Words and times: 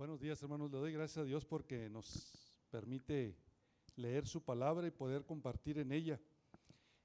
Buenos 0.00 0.18
días, 0.18 0.42
hermanos. 0.42 0.70
Le 0.70 0.78
doy 0.78 0.92
gracias 0.94 1.18
a 1.18 1.24
Dios 1.24 1.44
porque 1.44 1.90
nos 1.90 2.54
permite 2.70 3.36
leer 3.96 4.26
su 4.26 4.42
palabra 4.42 4.86
y 4.86 4.90
poder 4.90 5.26
compartir 5.26 5.76
en 5.76 5.92
ella. 5.92 6.18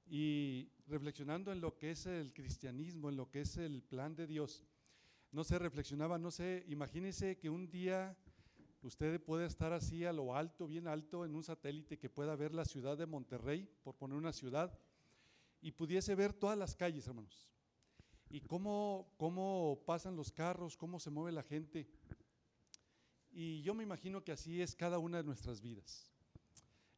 Y 0.06 0.70
reflexionando 0.86 1.52
en 1.52 1.60
lo 1.60 1.76
que 1.76 1.90
es 1.90 2.06
el 2.06 2.32
cristianismo, 2.32 3.10
en 3.10 3.18
lo 3.18 3.28
que 3.28 3.42
es 3.42 3.58
el 3.58 3.82
plan 3.82 4.16
de 4.16 4.26
Dios. 4.26 4.64
No 5.30 5.44
sé, 5.44 5.58
reflexionaba, 5.58 6.16
no 6.16 6.30
sé, 6.30 6.64
imagínese 6.68 7.36
que 7.36 7.50
un 7.50 7.68
día 7.68 8.16
usted 8.80 9.22
puede 9.22 9.44
estar 9.44 9.74
así 9.74 10.06
a 10.06 10.12
lo 10.14 10.34
alto, 10.34 10.66
bien 10.66 10.88
alto, 10.88 11.26
en 11.26 11.34
un 11.34 11.44
satélite 11.44 11.98
que 11.98 12.08
pueda 12.08 12.34
ver 12.34 12.54
la 12.54 12.64
ciudad 12.64 12.96
de 12.96 13.04
Monterrey, 13.04 13.68
por 13.82 13.94
poner 13.96 14.16
una 14.16 14.32
ciudad, 14.32 14.72
y 15.60 15.72
pudiese 15.72 16.14
ver 16.14 16.32
todas 16.32 16.56
las 16.56 16.74
calles, 16.74 17.06
hermanos. 17.06 17.52
Y 18.30 18.40
cómo, 18.40 19.12
cómo 19.18 19.82
pasan 19.84 20.16
los 20.16 20.32
carros, 20.32 20.78
cómo 20.78 20.98
se 20.98 21.10
mueve 21.10 21.32
la 21.32 21.42
gente. 21.42 21.86
Y 23.38 23.60
yo 23.60 23.74
me 23.74 23.82
imagino 23.82 24.24
que 24.24 24.32
así 24.32 24.62
es 24.62 24.74
cada 24.74 24.98
una 24.98 25.18
de 25.18 25.24
nuestras 25.24 25.60
vidas. 25.60 26.10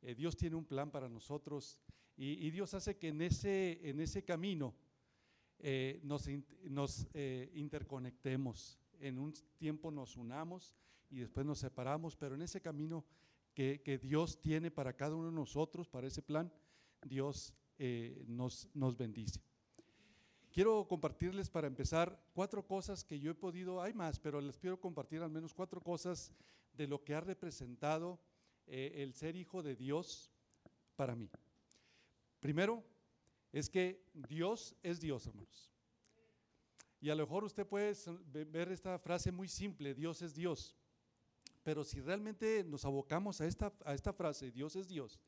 Eh, 0.02 0.14
Dios 0.14 0.36
tiene 0.36 0.54
un 0.54 0.64
plan 0.64 0.88
para 0.88 1.08
nosotros 1.08 1.80
y, 2.16 2.48
Dios 2.50 2.74
hace 2.74 2.96
que 2.96 3.08
en 3.08 3.22
ese, 3.22 3.80
en 3.82 3.98
ese 4.00 4.24
camino 4.24 4.72
eh, 5.58 5.98
nos, 6.04 6.28
nos 6.62 7.08
eh, 7.12 7.50
interconectemos. 7.54 8.78
En 9.00 9.18
un 9.18 9.34
tiempo 9.56 9.90
nos 9.90 10.16
unamos 10.16 10.76
y 11.10 11.18
después 11.18 11.44
nos 11.44 11.58
separamos, 11.58 12.16
pero 12.16 12.36
en 12.36 12.42
ese 12.42 12.60
camino 12.60 13.04
que, 13.52 13.82
que 13.82 13.98
Dios 13.98 14.40
tiene 14.40 14.70
para 14.70 14.92
cada 14.92 15.16
uno 15.16 15.30
de 15.30 15.34
nosotros, 15.34 15.88
para 15.88 16.06
ese 16.06 16.22
plan, 16.22 16.52
Dios 17.02 17.52
nos, 18.28 18.68
nos 18.74 18.96
bendice. 18.96 19.40
Quiero 20.52 20.86
compartirles 20.88 21.50
para 21.50 21.66
empezar 21.66 22.18
cuatro 22.32 22.66
cosas 22.66 23.04
que 23.04 23.20
yo 23.20 23.30
he 23.30 23.34
podido, 23.34 23.82
hay 23.82 23.92
más, 23.92 24.18
pero 24.18 24.40
les 24.40 24.58
quiero 24.58 24.80
compartir 24.80 25.22
al 25.22 25.30
menos 25.30 25.52
cuatro 25.52 25.80
cosas 25.80 26.32
de 26.72 26.86
lo 26.86 27.04
que 27.04 27.14
ha 27.14 27.20
representado 27.20 28.18
eh, 28.66 28.92
el 28.96 29.14
ser 29.14 29.36
hijo 29.36 29.62
de 29.62 29.76
Dios 29.76 30.32
para 30.96 31.14
mí. 31.14 31.30
Primero, 32.40 32.82
es 33.52 33.68
que 33.68 34.02
Dios 34.14 34.74
es 34.82 35.00
Dios, 35.00 35.26
hermanos. 35.26 35.70
Y 37.00 37.10
a 37.10 37.14
lo 37.14 37.24
mejor 37.24 37.44
usted 37.44 37.66
puede 37.66 37.94
ver 38.46 38.72
esta 38.72 38.98
frase 38.98 39.30
muy 39.30 39.48
simple, 39.48 39.94
Dios 39.94 40.22
es 40.22 40.34
Dios. 40.34 40.76
Pero 41.62 41.84
si 41.84 42.00
realmente 42.00 42.64
nos 42.64 42.84
abocamos 42.84 43.40
a 43.40 43.46
esta, 43.46 43.72
a 43.84 43.94
esta 43.94 44.12
frase, 44.12 44.50
Dios 44.50 44.74
es 44.76 44.88
Dios, 44.88 45.20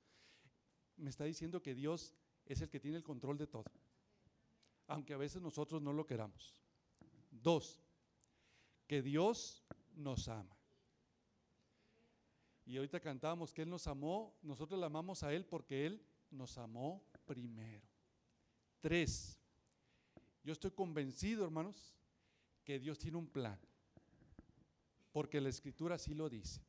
me 0.97 1.11
está 1.11 1.25
diciendo 1.25 1.63
que 1.63 1.75
Dios 1.75 2.15
es 2.47 2.61
el 2.63 2.71
que 2.71 2.81
tiene 2.81 2.97
el 2.97 3.05
control 3.05 3.39
de 3.39 3.47
todo 3.47 3.65
aunque 4.91 5.15
a 5.15 5.19
veces 5.19 5.41
nosotros 5.41 5.81
no 5.81 5.93
lo 5.93 6.05
queramos. 6.05 6.53
Dos, 7.31 7.81
que 8.89 9.03
Dios 9.03 9.65
nos 9.95 10.29
ama. 10.29 10.57
Y 12.67 12.77
ahorita 12.77 12.99
cantamos 12.99 13.53
que 13.53 13.63
Él 13.63 13.71
nos 13.71 13.87
amó, 13.87 14.37
nosotros 14.43 14.79
le 14.81 14.87
amamos 14.87 15.23
a 15.23 15.33
Él 15.33 15.47
porque 15.47 15.87
Él 15.87 16.05
nos 16.31 16.59
amó 16.59 17.05
primero. 17.25 17.87
Tres, 18.81 19.39
yo 20.43 20.53
estoy 20.53 20.73
convencido, 20.73 21.45
hermanos, 21.45 21.95
que 22.65 22.81
Dios 22.81 22.99
tiene 22.99 23.17
un 23.17 23.29
plan, 23.29 23.59
porque 25.13 25.41
la 25.41 25.51
escritura 25.51 25.95
así 25.95 26.15
lo 26.15 26.29
dice. 26.29 26.61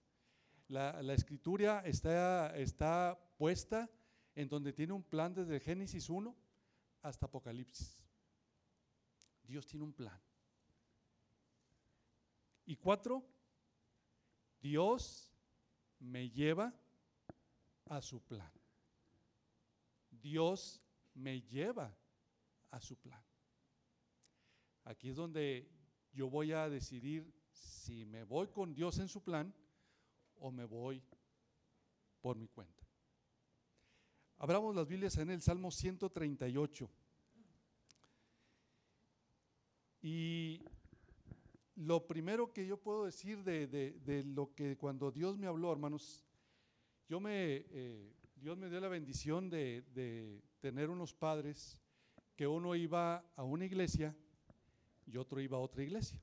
La, 0.67 1.13
escritura 1.13 1.81
está, 1.85 2.55
está 2.55 3.19
puesta 3.37 3.89
en 4.35 4.47
donde 4.47 4.73
tiene 4.73 4.93
un 4.93 5.03
plan 5.03 5.33
desde 5.33 5.59
Génesis 5.59 6.09
1 6.09 6.35
hasta 7.01 7.25
Apocalipsis. 7.25 8.00
Dios 9.51 9.67
tiene 9.67 9.83
un 9.83 9.91
plan. 9.91 10.17
Y 12.65 12.77
cuatro, 12.77 13.21
Dios 14.61 15.29
me 15.99 16.29
lleva 16.29 16.73
a 17.89 18.01
su 18.01 18.21
plan. 18.21 18.49
Dios 20.09 20.81
me 21.15 21.41
lleva 21.41 21.93
a 22.69 22.79
su 22.79 22.95
plan. 22.95 23.21
Aquí 24.85 25.09
es 25.09 25.17
donde 25.17 25.69
yo 26.13 26.29
voy 26.29 26.53
a 26.53 26.69
decidir 26.69 27.29
si 27.51 28.05
me 28.05 28.23
voy 28.23 28.47
con 28.47 28.73
Dios 28.73 28.99
en 28.99 29.09
su 29.09 29.21
plan 29.21 29.53
o 30.35 30.49
me 30.49 30.63
voy 30.63 31.03
por 32.21 32.37
mi 32.37 32.47
cuenta. 32.47 32.87
Abramos 34.37 34.73
las 34.73 34.87
Biblias 34.87 35.17
en 35.17 35.29
el 35.29 35.41
Salmo 35.41 35.71
138. 35.71 36.89
Y 40.01 40.61
lo 41.75 42.07
primero 42.07 42.51
que 42.51 42.65
yo 42.65 42.77
puedo 42.77 43.05
decir 43.05 43.43
de, 43.43 44.23
lo 44.25 44.53
que 44.53 44.77
cuando 44.77 45.11
Dios 45.11 45.37
me 45.37 45.47
habló, 45.47 45.71
hermanos, 45.71 46.25
yo 47.07 47.19
me, 47.19 47.65
eh, 47.69 48.13
Dios 48.35 48.57
me 48.57 48.69
dio 48.69 48.79
la 48.79 48.87
bendición 48.87 49.49
de, 49.49 50.41
tener 50.59 50.89
unos 50.89 51.13
padres 51.13 51.79
que 52.35 52.47
uno 52.47 52.75
iba 52.75 53.23
a 53.35 53.43
una 53.43 53.65
iglesia 53.65 54.15
y 55.05 55.17
otro 55.17 55.41
iba 55.41 55.57
a 55.57 55.61
otra 55.61 55.83
iglesia. 55.83 56.19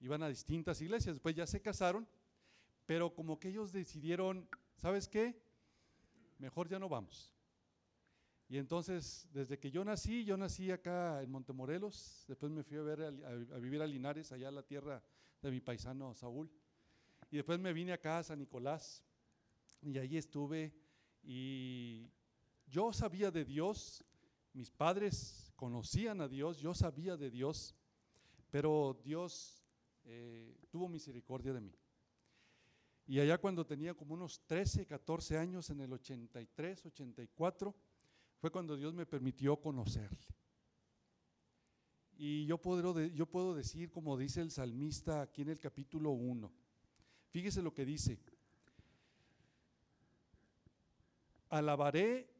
Iban 0.00 0.22
a 0.22 0.28
distintas 0.28 0.80
iglesias, 0.80 1.16
después 1.16 1.34
ya 1.34 1.46
se 1.46 1.60
casaron, 1.60 2.08
pero 2.86 3.14
como 3.14 3.38
que 3.38 3.48
ellos 3.48 3.72
decidieron, 3.72 4.48
¿sabes 4.76 5.08
qué? 5.08 5.38
Mejor 6.38 6.68
ya 6.68 6.78
no 6.78 6.88
vamos. 6.88 7.34
Y 8.50 8.58
entonces, 8.58 9.28
desde 9.32 9.60
que 9.60 9.70
yo 9.70 9.84
nací, 9.84 10.24
yo 10.24 10.36
nací 10.36 10.72
acá 10.72 11.22
en 11.22 11.30
Montemorelos, 11.30 12.24
después 12.26 12.50
me 12.50 12.64
fui 12.64 12.78
a, 12.78 12.82
ver, 12.82 13.00
a, 13.00 13.58
vivir 13.58 13.80
a 13.80 13.86
Linares, 13.86 14.32
allá 14.32 14.48
en 14.48 14.56
la 14.56 14.64
tierra 14.64 15.00
de 15.40 15.52
mi 15.52 15.60
paisano 15.60 16.12
Saúl. 16.16 16.50
Y 17.30 17.36
después 17.36 17.60
me 17.60 17.72
vine 17.72 17.92
acá 17.92 18.18
a 18.18 18.24
San 18.24 18.40
Nicolás 18.40 19.04
y 19.82 19.96
allí 19.98 20.16
estuve 20.16 20.74
y 21.22 22.10
yo 22.66 22.92
sabía 22.92 23.30
de 23.30 23.44
Dios, 23.44 24.04
mis 24.52 24.72
padres 24.72 25.52
conocían 25.54 26.20
a 26.20 26.26
Dios, 26.26 26.58
yo 26.58 26.74
sabía 26.74 27.16
de 27.16 27.30
Dios, 27.30 27.76
pero 28.50 29.00
Dios 29.04 29.62
eh, 30.02 30.58
tuvo 30.70 30.88
misericordia 30.88 31.52
de 31.52 31.60
mí. 31.60 31.78
Y 33.06 33.20
allá 33.20 33.38
cuando 33.38 33.64
tenía 33.64 33.94
como 33.94 34.14
unos 34.14 34.40
13, 34.46 34.86
14 34.86 35.38
años, 35.38 35.70
en 35.70 35.82
el 35.82 35.92
83, 35.92 36.86
84, 36.86 37.76
fue 38.40 38.50
cuando 38.50 38.76
Dios 38.76 38.94
me 38.94 39.04
permitió 39.04 39.56
conocerle. 39.60 40.26
Y 42.16 42.46
yo 42.46 42.58
puedo, 42.58 43.06
yo 43.08 43.26
puedo 43.26 43.54
decir, 43.54 43.90
como 43.90 44.16
dice 44.16 44.40
el 44.40 44.50
salmista 44.50 45.20
aquí 45.22 45.42
en 45.42 45.50
el 45.50 45.60
capítulo 45.60 46.10
1, 46.10 46.50
fíjese 47.28 47.62
lo 47.62 47.74
que 47.74 47.84
dice, 47.84 48.18
alabaré, 51.50 52.30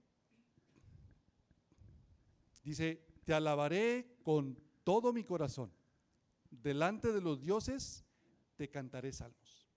dice, 2.65 3.07
te 3.25 3.35
alabaré 3.35 4.19
con 4.23 4.59
todo 4.85 5.13
mi 5.13 5.25
corazón, 5.25 5.71
delante 6.51 7.13
de 7.13 7.21
los 7.21 7.41
dioses 7.41 8.07
te 8.57 8.71
cantaré 8.71 9.13
salmos. 9.13 9.69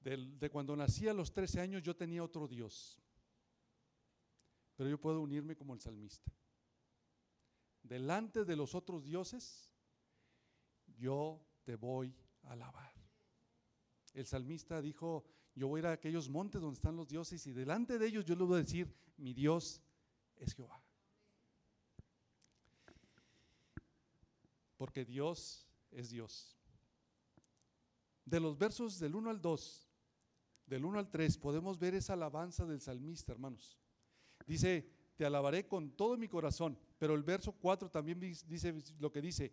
De, 0.00 0.16
de 0.16 0.50
cuando 0.50 0.74
nací 0.76 1.08
a 1.08 1.14
los 1.14 1.30
13 1.30 1.60
años 1.60 1.82
yo 1.82 1.94
tenía 1.94 2.24
otro 2.24 2.48
Dios 2.48 3.00
pero 4.80 4.88
yo 4.88 4.98
puedo 4.98 5.20
unirme 5.20 5.54
como 5.56 5.74
el 5.74 5.80
salmista. 5.80 6.32
Delante 7.82 8.46
de 8.46 8.56
los 8.56 8.74
otros 8.74 9.04
dioses, 9.04 9.70
yo 10.96 11.46
te 11.64 11.76
voy 11.76 12.16
a 12.44 12.52
alabar. 12.52 12.90
El 14.14 14.24
salmista 14.24 14.80
dijo, 14.80 15.26
yo 15.54 15.68
voy 15.68 15.80
a 15.80 15.82
ir 15.82 15.86
a 15.88 15.92
aquellos 15.92 16.30
montes 16.30 16.62
donde 16.62 16.76
están 16.76 16.96
los 16.96 17.08
dioses 17.08 17.46
y 17.46 17.52
delante 17.52 17.98
de 17.98 18.06
ellos 18.06 18.24
yo 18.24 18.34
les 18.34 18.48
voy 18.48 18.56
a 18.56 18.62
decir, 18.62 18.90
mi 19.18 19.34
Dios 19.34 19.82
es 20.36 20.54
Jehová. 20.54 20.82
Porque 24.78 25.04
Dios 25.04 25.68
es 25.90 26.08
Dios. 26.08 26.56
De 28.24 28.40
los 28.40 28.56
versos 28.56 28.98
del 28.98 29.14
1 29.14 29.28
al 29.28 29.42
2, 29.42 29.90
del 30.64 30.86
1 30.86 30.98
al 31.00 31.10
3, 31.10 31.36
podemos 31.36 31.78
ver 31.78 31.94
esa 31.96 32.14
alabanza 32.14 32.64
del 32.64 32.80
salmista, 32.80 33.32
hermanos. 33.32 33.76
Dice, 34.46 34.88
te 35.16 35.24
alabaré 35.24 35.66
con 35.66 35.90
todo 35.90 36.16
mi 36.16 36.28
corazón. 36.28 36.78
Pero 36.98 37.14
el 37.14 37.22
verso 37.22 37.52
4 37.52 37.90
también 37.90 38.18
dice 38.20 38.74
lo 38.98 39.12
que 39.12 39.20
dice, 39.20 39.52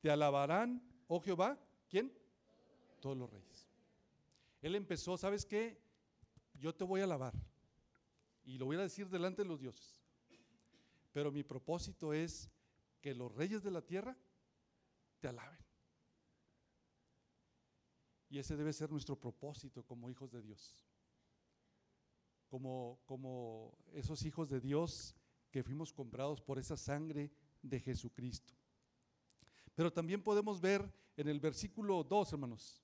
te 0.00 0.10
alabarán, 0.10 0.82
oh 1.08 1.20
Jehová, 1.20 1.58
¿quién? 1.88 2.12
Todos 3.00 3.16
los 3.16 3.30
reyes. 3.30 3.68
Él 4.60 4.74
empezó, 4.74 5.16
¿sabes 5.16 5.46
qué? 5.46 5.80
Yo 6.54 6.74
te 6.74 6.84
voy 6.84 7.00
a 7.00 7.04
alabar. 7.04 7.34
Y 8.44 8.58
lo 8.58 8.66
voy 8.66 8.76
a 8.76 8.80
decir 8.80 9.08
delante 9.08 9.42
de 9.42 9.48
los 9.48 9.60
dioses. 9.60 10.02
Pero 11.12 11.32
mi 11.32 11.42
propósito 11.42 12.12
es 12.12 12.50
que 13.00 13.14
los 13.14 13.34
reyes 13.34 13.62
de 13.62 13.70
la 13.70 13.82
tierra 13.82 14.16
te 15.18 15.28
alaben. 15.28 15.58
Y 18.28 18.38
ese 18.38 18.56
debe 18.56 18.72
ser 18.72 18.90
nuestro 18.90 19.16
propósito 19.16 19.82
como 19.82 20.10
hijos 20.10 20.30
de 20.30 20.42
Dios 20.42 20.89
como, 22.50 22.98
como 23.06 23.72
esos 23.94 24.24
hijos 24.26 24.50
de 24.50 24.60
Dios 24.60 25.14
que 25.50 25.62
fuimos 25.62 25.92
comprados 25.92 26.42
por 26.42 26.58
esa 26.58 26.76
sangre 26.76 27.30
de 27.62 27.80
Jesucristo. 27.80 28.52
Pero 29.74 29.92
también 29.92 30.22
podemos 30.22 30.60
ver 30.60 30.92
En 31.16 31.28
el 31.28 31.38
versículo 31.38 32.02
2, 32.02 32.32
hermanos, 32.32 32.82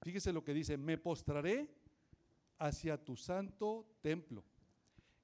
fíjese 0.00 0.32
lo 0.32 0.42
que 0.42 0.52
dice, 0.52 0.76
me 0.76 0.98
postraré 0.98 1.68
hacia 2.58 3.02
tu 3.02 3.14
santo 3.14 3.86
templo 4.00 4.42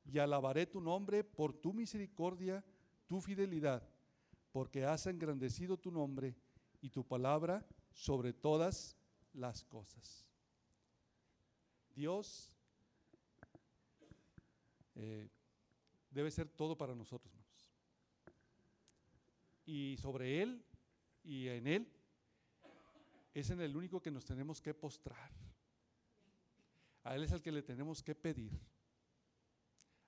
y 0.05 0.19
alabaré 0.19 0.67
tu 0.67 0.81
nombre 0.81 1.25
por 1.25 1.53
tu 1.53 1.73
misericordia, 1.73 2.65
tu 3.09 3.21
fidelidad, 3.21 3.83
porque 4.53 4.85
has 4.85 5.07
engrandecido 5.07 5.77
tu 5.77 5.91
nombre 5.91 6.37
y 6.81 6.91
tu 6.91 7.05
palabra 7.05 7.67
sobre 7.93 8.33
todas 8.33 8.97
las 9.33 9.65
cosas. 9.65 10.25
Dios 11.97 12.58
eh, 14.99 15.29
debe 16.11 16.31
ser 16.31 16.49
todo 16.49 16.77
para 16.77 16.95
nosotros. 16.95 17.33
Y 19.65 19.97
sobre 19.99 20.43
Él 20.43 20.65
y 21.23 21.49
en 21.49 21.67
Él 21.67 21.89
es 23.33 23.51
en 23.51 23.61
el 23.61 23.77
único 23.77 24.03
que 24.03 24.11
nos 24.11 24.25
tenemos 24.25 24.61
que 24.61 24.75
postrar. 24.75 25.31
A 27.05 27.15
Él 27.15 27.23
es 27.23 27.33
el 27.33 27.41
que 27.41 27.53
le 27.53 27.63
tenemos 27.63 28.03
que 28.03 28.15
pedir. 28.15 28.53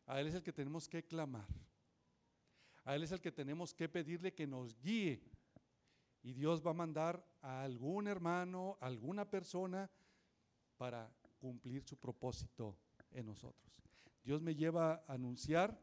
A 0.06 0.20
Él 0.20 0.26
es 0.26 0.34
el 0.34 0.42
que 0.42 0.52
tenemos 0.52 0.88
que 0.88 1.04
clamar. 1.04 1.46
A 2.84 2.96
Él 2.96 3.04
es 3.04 3.12
el 3.12 3.20
que 3.20 3.30
tenemos 3.30 3.72
que 3.72 3.88
pedirle 3.88 4.34
que 4.34 4.46
nos 4.46 4.76
guíe. 4.80 5.22
Y 6.22 6.32
Dios 6.32 6.66
va 6.66 6.72
a 6.72 6.74
mandar 6.74 7.24
a 7.42 7.62
algún 7.62 8.08
hermano, 8.08 8.76
a 8.80 8.86
alguna 8.86 9.30
persona 9.30 9.88
para 10.76 11.10
cumplir 11.38 11.84
su 11.84 11.96
propósito 11.96 12.76
en 13.12 13.26
nosotros. 13.26 13.89
Dios 14.22 14.42
me 14.42 14.54
lleva 14.54 15.04
a 15.06 15.14
anunciar 15.14 15.80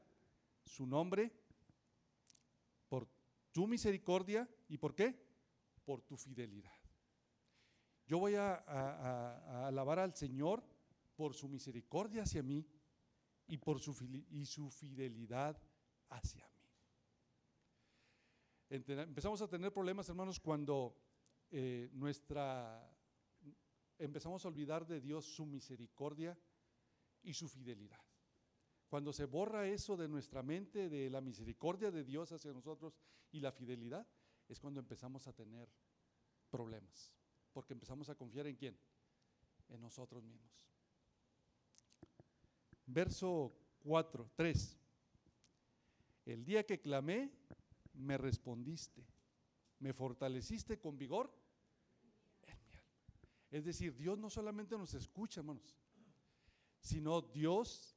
su 0.64 0.86
nombre 0.86 1.32
por 2.88 3.08
tu 3.52 3.68
misericordia 3.68 4.50
y 4.68 4.78
por 4.78 4.94
qué? 4.94 5.20
Por 5.84 6.02
tu 6.02 6.18
fidelidad. 6.18 6.74
Yo 8.06 8.20
voy 8.20 8.36
a, 8.36 9.68
alabar 9.68 10.00
al 10.00 10.14
Señor 10.16 10.64
por 11.16 11.34
su 11.34 11.50
misericordia 11.50 12.24
hacia 12.24 12.44
mí 12.44 12.66
y 13.48 13.58
por 13.58 13.80
su, 13.80 13.96
y 14.30 14.46
su 14.46 14.70
fidelidad 14.70 15.62
hacia 16.10 16.48
mí. 16.48 16.58
Empezamos 18.70 19.42
a 19.42 19.48
tener 19.48 19.74
problemas, 19.74 20.10
hermanos, 20.10 20.40
cuando 20.40 20.96
eh, 21.50 21.90
nuestra 21.94 22.94
empezamos 23.98 24.44
a 24.46 24.48
olvidar 24.48 24.86
de 24.86 25.02
Dios 25.02 25.26
su 25.26 25.46
misericordia 25.46 26.38
y 27.24 27.34
su 27.34 27.48
fidelidad. 27.48 28.07
Cuando 28.90 29.12
se 29.12 29.26
borra 29.26 29.68
eso 29.68 29.98
de 29.98 30.08
nuestra 30.08 30.42
mente, 30.44 30.90
de 30.90 31.10
la 31.10 31.22
misericordia 31.22 31.92
de 31.92 32.04
Dios 32.04 32.32
hacia 32.32 32.54
nosotros 32.54 32.98
y 33.32 33.40
la 33.40 33.52
fidelidad, 33.52 34.08
es 34.48 34.60
cuando 34.60 34.80
empezamos 34.80 35.28
a 35.28 35.34
tener 35.34 35.68
problemas. 36.50 37.14
Porque 37.52 37.74
empezamos 37.74 38.10
a 38.10 38.16
confiar 38.16 38.48
en 38.48 38.56
quién? 38.56 38.78
En 39.68 39.82
nosotros 39.82 40.24
mismos. 40.24 40.70
Verso 42.86 43.54
4, 43.80 44.32
3. 44.36 44.78
El 46.26 46.46
día 46.46 46.66
que 46.66 46.80
clamé, 46.80 47.32
me 47.94 48.18
respondiste. 48.18 49.06
Me 49.80 49.94
fortaleciste 49.94 50.80
con 50.80 50.98
vigor 50.98 51.32
es 53.52 53.64
decir, 53.64 53.96
Dios 53.96 54.18
no 54.18 54.30
solamente 54.30 54.78
nos 54.78 54.94
escucha, 54.94 55.40
hermanos, 55.40 55.78
sino 56.80 57.22
Dios 57.22 57.97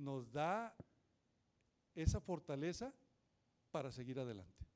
nos 0.00 0.32
da 0.32 0.74
esa 1.94 2.20
fortaleza 2.20 2.92
para 3.70 3.92
seguir 3.92 4.18
adelante. 4.18 4.66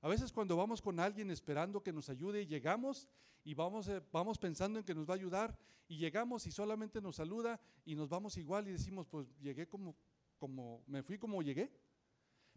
A 0.00 0.08
veces 0.08 0.32
cuando 0.32 0.56
vamos 0.56 0.82
con 0.82 0.98
alguien 1.00 1.30
esperando 1.30 1.82
que 1.82 1.92
nos 1.92 2.08
ayude 2.08 2.42
y 2.42 2.46
llegamos 2.46 3.08
y 3.44 3.54
vamos, 3.54 3.88
eh, 3.88 4.02
vamos 4.12 4.38
pensando 4.38 4.78
en 4.78 4.84
que 4.84 4.94
nos 4.94 5.08
va 5.08 5.14
a 5.14 5.16
ayudar 5.16 5.58
y 5.88 5.96
llegamos 5.96 6.46
y 6.46 6.52
solamente 6.52 7.00
nos 7.00 7.16
saluda 7.16 7.60
y 7.84 7.94
nos 7.94 8.08
vamos 8.08 8.36
igual 8.36 8.68
y 8.68 8.72
decimos, 8.72 9.06
pues 9.06 9.26
llegué 9.40 9.68
como, 9.68 9.96
como, 10.38 10.82
me 10.86 11.02
fui 11.02 11.18
como 11.18 11.42
llegué. 11.42 11.70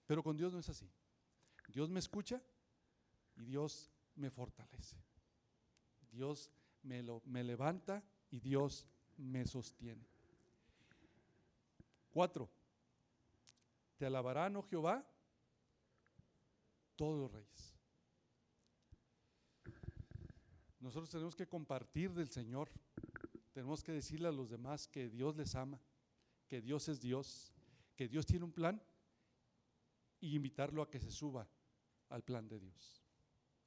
Pero 0.06 0.24
con 0.24 0.38
Dios 0.38 0.54
no 0.54 0.60
es 0.60 0.70
así. 0.70 0.90
Dios 1.68 1.90
me 1.90 2.00
escucha 2.00 2.42
y 3.36 3.44
Dios 3.44 3.92
me 4.16 4.30
fortalece. 4.30 4.98
Dios 6.12 6.52
me, 6.84 7.02
lo, 7.04 7.22
me 7.26 7.44
levanta 7.44 8.04
y 8.30 8.40
Dios 8.40 8.88
me 9.18 9.46
sostiene. 9.46 10.15
Cuatro, 12.16 12.50
te 13.98 14.06
alabarán, 14.06 14.56
oh 14.56 14.64
Jehová, 14.64 15.06
todos 16.96 17.20
los 17.20 17.30
reyes. 17.30 17.76
Nosotros 20.80 21.10
tenemos 21.10 21.36
que 21.36 21.46
compartir 21.46 22.14
del 22.14 22.30
Señor, 22.30 22.72
tenemos 23.52 23.84
que 23.84 23.92
decirle 23.92 24.30
a 24.30 24.32
los 24.32 24.50
demás 24.50 24.88
que 24.88 25.10
Dios 25.10 25.36
les 25.36 25.56
ama, 25.56 25.82
que 26.48 26.62
Dios 26.62 26.88
es 26.88 27.02
Dios, 27.02 27.52
que 27.98 28.08
Dios 28.08 28.26
tiene 28.26 28.46
un 28.46 28.54
plan 28.54 28.82
y 30.22 30.38
invitarlo 30.38 30.82
a 30.84 30.90
que 30.90 31.02
se 31.02 31.12
suba 31.12 31.46
al 32.08 32.24
plan 32.24 32.48
de 32.48 32.62
Dios. 32.62 33.04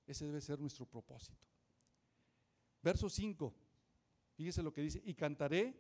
Ese 0.07 0.25
debe 0.25 0.41
ser 0.41 0.59
nuestro 0.59 0.87
propósito. 0.87 1.47
Verso 2.83 3.11
5, 3.11 3.55
fíjese 4.33 4.63
lo 4.63 4.73
que 4.73 4.81
dice, 4.81 5.03
y 5.05 5.13
cantaré 5.13 5.79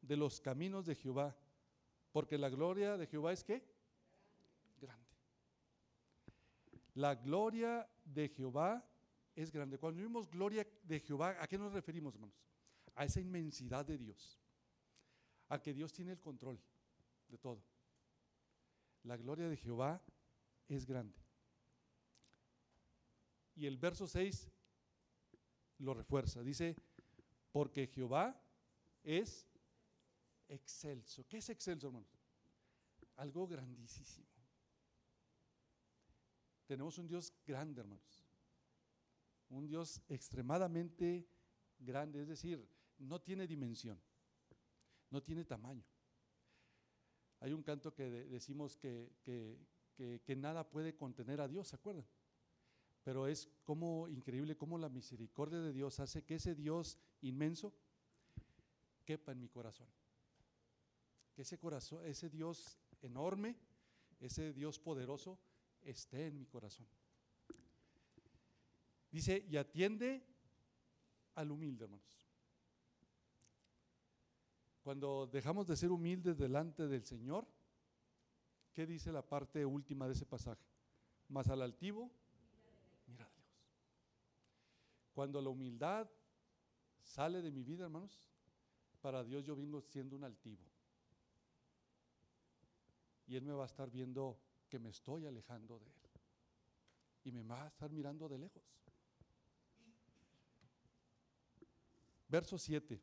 de 0.00 0.16
los 0.16 0.40
caminos 0.40 0.84
de 0.84 0.96
Jehová, 0.96 1.36
porque 2.12 2.38
la 2.38 2.48
gloria 2.48 2.96
de 2.96 3.06
Jehová 3.06 3.32
es 3.32 3.44
qué? 3.44 3.62
Grande. 4.80 5.16
La 6.94 7.14
gloria 7.14 7.88
de 8.04 8.28
Jehová 8.28 8.84
es 9.34 9.52
grande. 9.52 9.78
Cuando 9.78 10.02
vimos 10.02 10.28
gloria 10.28 10.66
de 10.82 11.00
Jehová, 11.00 11.36
¿a 11.40 11.46
qué 11.46 11.58
nos 11.58 11.72
referimos, 11.72 12.14
hermanos? 12.14 12.36
A 12.94 13.04
esa 13.04 13.20
inmensidad 13.20 13.84
de 13.84 13.98
Dios, 13.98 14.40
a 15.48 15.60
que 15.60 15.72
Dios 15.72 15.92
tiene 15.92 16.12
el 16.12 16.20
control 16.20 16.60
de 17.28 17.38
todo. 17.38 17.62
La 19.04 19.16
gloria 19.16 19.48
de 19.48 19.56
Jehová 19.56 20.02
es 20.66 20.84
grande. 20.84 21.18
Y 23.54 23.66
el 23.66 23.76
verso 23.76 24.06
6 24.06 24.50
lo 25.78 25.94
refuerza. 25.94 26.42
Dice, 26.42 26.76
porque 27.52 27.86
Jehová 27.86 28.40
es 29.02 29.46
excelso. 30.48 31.26
¿Qué 31.26 31.38
es 31.38 31.48
excelso, 31.48 31.88
hermanos? 31.88 32.08
Algo 33.16 33.46
grandísimo. 33.46 34.26
Tenemos 36.66 36.98
un 36.98 37.06
Dios 37.06 37.32
grande, 37.46 37.80
hermanos. 37.80 38.24
Un 39.48 39.66
Dios 39.66 40.02
extremadamente 40.08 41.26
grande, 41.78 42.22
es 42.22 42.28
decir, 42.28 42.68
no 42.98 43.20
tiene 43.20 43.46
dimensión, 43.46 43.98
no 45.10 45.22
tiene 45.22 45.44
tamaño. 45.44 45.84
Hay 47.40 47.52
un 47.52 47.62
canto 47.62 47.94
que 47.94 48.10
decimos 48.10 48.76
que, 48.76 49.10
que, 49.22 50.20
que 50.22 50.36
nada 50.36 50.68
puede 50.68 50.94
contener 50.94 51.40
a 51.40 51.48
Dios, 51.48 51.68
¿se 51.68 51.76
acuerdan? 51.76 52.04
pero 53.08 53.26
es 53.26 53.48
como 53.64 54.06
increíble 54.08 54.54
cómo 54.54 54.76
la 54.76 54.90
misericordia 54.90 55.60
de 55.60 55.72
Dios 55.72 55.98
hace 55.98 56.24
que 56.24 56.34
ese 56.34 56.54
Dios 56.54 56.98
inmenso 57.22 57.74
quepa 59.06 59.32
en 59.32 59.40
mi 59.40 59.48
corazón. 59.48 59.88
Que 61.38 61.42
ese 61.42 61.56
corazón, 61.56 62.04
ese 62.04 62.28
Dios 62.28 62.80
enorme, 63.00 63.56
ese 64.18 64.52
Dios 64.52 64.80
poderoso 64.80 65.38
esté 65.82 66.26
en 66.26 66.36
mi 66.36 66.46
corazón. 66.46 66.88
Dice, 69.08 69.46
y 69.48 69.56
atiende 69.56 70.26
al 71.36 71.52
humilde, 71.52 71.84
hermanos. 71.84 72.26
Cuando 74.82 75.28
dejamos 75.28 75.68
de 75.68 75.76
ser 75.76 75.92
humildes 75.92 76.36
delante 76.36 76.88
del 76.88 77.04
Señor, 77.04 77.46
¿qué 78.72 78.84
dice 78.84 79.12
la 79.12 79.22
parte 79.22 79.64
última 79.64 80.08
de 80.08 80.14
ese 80.14 80.26
pasaje? 80.26 80.66
Más 81.28 81.46
al 81.46 81.62
altivo 81.62 82.10
cuando 85.12 85.40
la 85.40 85.50
humildad 85.50 86.10
sale 87.04 87.42
de 87.42 87.52
mi 87.52 87.62
vida, 87.62 87.84
hermanos, 87.84 88.28
para 89.00 89.22
Dios 89.22 89.44
yo 89.44 89.54
vengo 89.54 89.80
siendo 89.80 90.16
un 90.16 90.24
altivo. 90.24 90.77
Y 93.28 93.36
Él 93.36 93.44
me 93.44 93.52
va 93.52 93.64
a 93.64 93.66
estar 93.66 93.90
viendo 93.90 94.40
que 94.68 94.78
me 94.78 94.88
estoy 94.88 95.26
alejando 95.26 95.78
de 95.78 95.86
Él. 95.86 95.92
Y 97.24 97.32
me 97.32 97.42
va 97.42 97.64
a 97.64 97.68
estar 97.68 97.90
mirando 97.90 98.28
de 98.28 98.38
lejos. 98.38 98.62
Verso 102.28 102.58
7. 102.58 103.00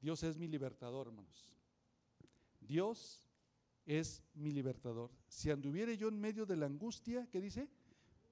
Dios 0.00 0.22
es 0.22 0.38
mi 0.38 0.46
libertador, 0.46 1.08
hermanos. 1.08 1.52
Dios 2.60 3.28
es 3.84 4.22
mi 4.34 4.52
libertador. 4.52 5.10
Si 5.26 5.50
anduviere 5.50 5.96
yo 5.96 6.08
en 6.08 6.20
medio 6.20 6.46
de 6.46 6.56
la 6.56 6.66
angustia, 6.66 7.28
¿qué 7.30 7.40
dice? 7.40 7.68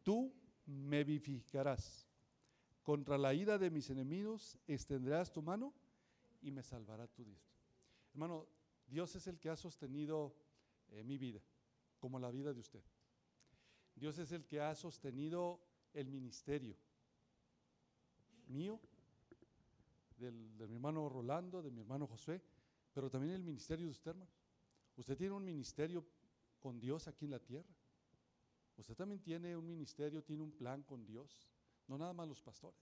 Tú 0.02 0.33
me 0.66 1.02
vivificarás. 1.02 2.07
Contra 2.83 3.19
la 3.19 3.35
ira 3.35 3.59
de 3.59 3.71
mis 3.71 3.90
enemigos 3.90 4.57
extenderás 4.69 5.33
tu 5.33 5.43
mano 5.43 5.75
y 6.43 6.52
me 6.52 6.62
salvará 6.62 7.09
tu 7.09 7.25
diestra. 7.25 7.57
Hermano, 8.12 8.47
Dios 8.87 9.16
es 9.16 9.26
el 9.26 9.40
que 9.40 9.50
ha 9.50 9.57
sostenido 9.57 10.37
eh, 10.90 11.02
mi 11.05 11.19
vida, 11.19 11.40
como 11.99 12.19
la 12.19 12.31
vida 12.31 12.52
de 12.52 12.61
usted. 12.61 12.83
Dios 13.95 14.19
es 14.19 14.33
el 14.33 14.45
que 14.45 14.61
ha 14.61 14.75
sostenido 14.75 15.61
el 15.93 16.09
ministerio 16.09 16.76
mío, 18.49 18.81
de 20.19 20.31
mi 20.31 20.75
hermano 20.75 21.09
Rolando, 21.09 21.62
de 21.62 21.71
mi 21.71 21.81
hermano 21.81 22.07
José, 22.07 22.43
pero 22.93 23.11
también 23.11 23.35
el 23.35 23.43
ministerio 23.43 23.85
de 23.87 23.90
usted, 23.90 24.11
hermano. 24.12 24.31
Usted 24.97 25.16
tiene 25.16 25.35
un 25.35 25.45
ministerio 25.45 26.07
con 26.59 26.81
Dios 26.81 27.07
aquí 27.07 27.26
en 27.26 27.33
la 27.33 27.38
tierra. 27.38 27.69
Usted 28.78 28.95
también 28.95 29.21
tiene 29.21 29.57
un 29.57 29.66
ministerio, 29.66 30.23
tiene 30.23 30.43
un 30.43 30.52
plan 30.52 30.83
con 30.83 31.05
Dios, 31.05 31.49
no 31.87 31.99
nada 31.99 32.12
más 32.12 32.28
los 32.28 32.43
pastores. 32.43 32.81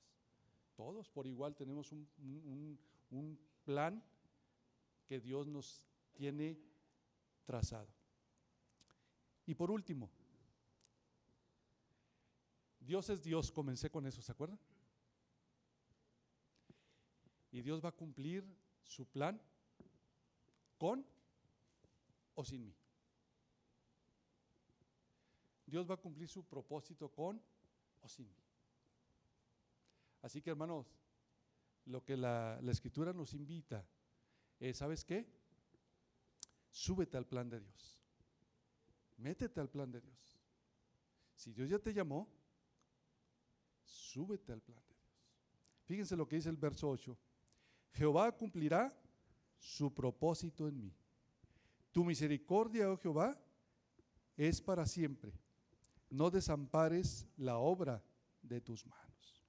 Todos 0.77 1.09
por 1.09 1.27
igual 1.27 1.55
tenemos 1.55 1.93
un 1.93 3.39
plan 3.65 4.03
que 5.07 5.21
Dios 5.21 5.47
nos 5.47 5.85
tiene 6.15 6.59
trazado. 7.45 7.94
Y 9.47 9.55
por 9.55 9.71
último, 9.71 10.11
Dios 12.81 13.09
es 13.11 13.23
Dios, 13.23 13.51
comencé 13.51 13.91
con 13.91 14.07
eso, 14.07 14.21
¿se 14.23 14.33
acuerdan? 14.33 14.59
Y 17.51 17.63
Dios 17.63 17.85
va 17.85 17.91
a 17.91 17.93
cumplir 17.93 18.45
su 18.83 19.07
plan 19.07 19.41
con 20.77 21.07
o 22.35 22.45
sin 22.45 22.65
mí. 22.65 22.75
Dios 25.67 25.89
va 25.89 25.95
a 25.95 25.99
cumplir 25.99 26.29
su 26.29 26.45
propósito 26.45 27.09
con 27.09 27.41
o 28.03 28.09
sin 28.09 28.27
mí. 28.29 28.45
Así 30.23 30.43
que 30.43 30.51
hermanos, 30.51 30.87
lo 31.87 32.03
que 32.03 32.17
la, 32.17 32.59
la 32.63 32.73
escritura 32.73 33.13
nos 33.13 33.35
invita 33.35 33.87
es, 34.59 34.79
¿sabes 34.79 35.05
qué? 35.05 35.27
Súbete 36.71 37.17
al 37.17 37.27
plan 37.27 37.49
de 37.49 37.61
Dios. 37.61 38.04
Métete 39.17 39.61
al 39.61 39.69
plan 39.69 39.91
de 39.91 40.01
Dios. 40.01 40.39
Si 41.35 41.53
Dios 41.53 41.69
ya 41.69 41.79
te 41.79 41.93
llamó, 41.93 42.29
súbete 43.83 44.53
al 44.53 44.61
plan 44.61 44.83
de 44.89 44.95
Dios. 44.95 44.95
Fíjense 45.85 46.17
lo 46.17 46.27
que 46.27 46.37
dice 46.37 46.49
el 46.49 46.57
verso 46.57 46.89
8. 46.89 47.17
Jehová 47.93 48.33
cumplirá 48.33 48.97
su 49.59 49.93
propósito 49.93 50.69
en 50.69 50.81
mí. 50.81 50.95
Tu 51.93 52.05
misericordia, 52.05 52.91
oh 52.91 52.97
Jehová, 52.97 53.39
es 54.37 54.61
para 54.61 54.87
siempre. 54.87 55.33
No 56.11 56.31
desampares 56.31 57.27
la 57.37 57.59
obra 57.59 58.03
de 58.43 58.61
tus 58.61 58.87
manos. 58.87 59.45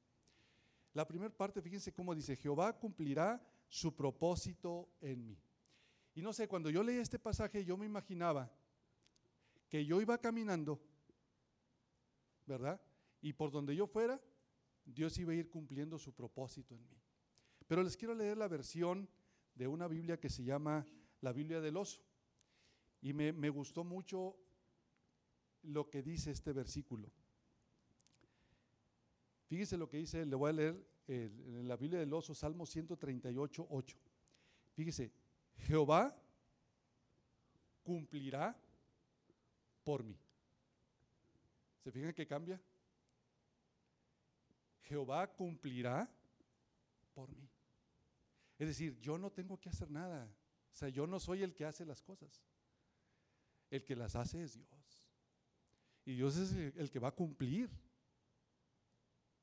La 0.94 1.08
primera 1.08 1.36
parte, 1.36 1.62
fíjense 1.62 1.94
cómo 1.94 2.16
dice, 2.16 2.36
Jehová 2.36 2.78
cumplirá 2.78 3.42
su 3.68 3.96
propósito 3.96 4.90
en 5.02 5.26
mí. 5.26 5.38
Y 6.14 6.22
no 6.22 6.32
sé, 6.32 6.48
cuando 6.48 6.70
yo 6.70 6.84
leí 6.84 6.98
este 6.98 7.20
pasaje, 7.20 7.66
yo 7.66 7.76
me 7.76 7.86
imaginaba 7.86 8.50
que 9.76 9.86
yo 9.86 10.00
iba 10.00 10.18
caminando, 10.18 10.80
¿verdad? 12.46 12.80
Y 13.22 13.34
por 13.34 13.52
donde 13.52 13.76
yo 13.76 13.88
fuera, 13.88 14.22
Dios 14.86 15.18
iba 15.18 15.34
a 15.34 15.36
ir 15.36 15.50
cumpliendo 15.50 16.00
su 16.00 16.14
propósito 16.14 16.76
en 16.76 16.88
mí. 16.88 16.98
Pero 17.68 17.84
les 17.84 17.98
quiero 17.98 18.16
leer 18.16 18.38
la 18.38 18.48
versión 18.48 19.10
de 19.54 19.68
una 19.68 19.90
Biblia 19.90 20.18
que 20.18 20.30
se 20.30 20.46
llama 20.46 20.88
la 21.20 21.34
Biblia 21.34 21.60
del 21.60 21.76
Oso. 21.76 22.02
Y 23.02 23.12
me, 23.12 23.50
gustó 23.50 23.84
mucho 23.84 24.38
lo 25.64 25.90
que 25.90 26.02
dice 26.02 26.32
este 26.32 26.54
versículo. 26.54 27.12
Fíjese 29.48 29.78
lo 29.78 29.90
que 29.90 29.98
dice, 29.98 30.26
le 30.26 30.38
voy 30.38 30.52
a 30.52 30.54
leer 30.54 30.88
eh, 31.10 31.30
en 31.48 31.68
la 31.68 31.76
Biblia 31.76 32.00
del 32.00 32.14
Oso, 32.14 32.34
Salmo 32.34 32.66
138, 32.66 33.68
8. 33.70 33.98
Fíjese, 34.72 35.12
Jehová 35.58 36.18
cumplirá 37.84 38.58
por 39.86 40.04
mí. 40.04 40.20
¿Se 41.82 41.92
fijan 41.92 42.14
que 42.14 42.28
cambia? 42.28 42.62
Jehová 44.82 45.32
cumplirá 45.34 46.10
por 47.14 47.34
mí. 47.34 47.50
Es 48.58 48.68
decir, 48.68 49.00
yo 49.00 49.18
no 49.18 49.32
tengo 49.32 49.60
que 49.60 49.70
hacer 49.70 49.90
nada. 49.90 50.30
O 50.72 50.76
sea, 50.76 50.90
yo 50.90 51.08
no 51.08 51.20
soy 51.20 51.44
el 51.44 51.54
que 51.54 51.66
hace 51.66 51.86
las 51.86 52.02
cosas. 52.02 52.44
El 53.70 53.84
que 53.84 53.96
las 53.96 54.16
hace 54.16 54.44
es 54.44 54.56
Dios. 54.56 55.08
Y 56.06 56.16
Dios 56.16 56.36
es 56.38 56.52
el, 56.76 56.92
que 56.92 57.00
va 57.00 57.10
a 57.10 57.16
cumplir 57.16 57.70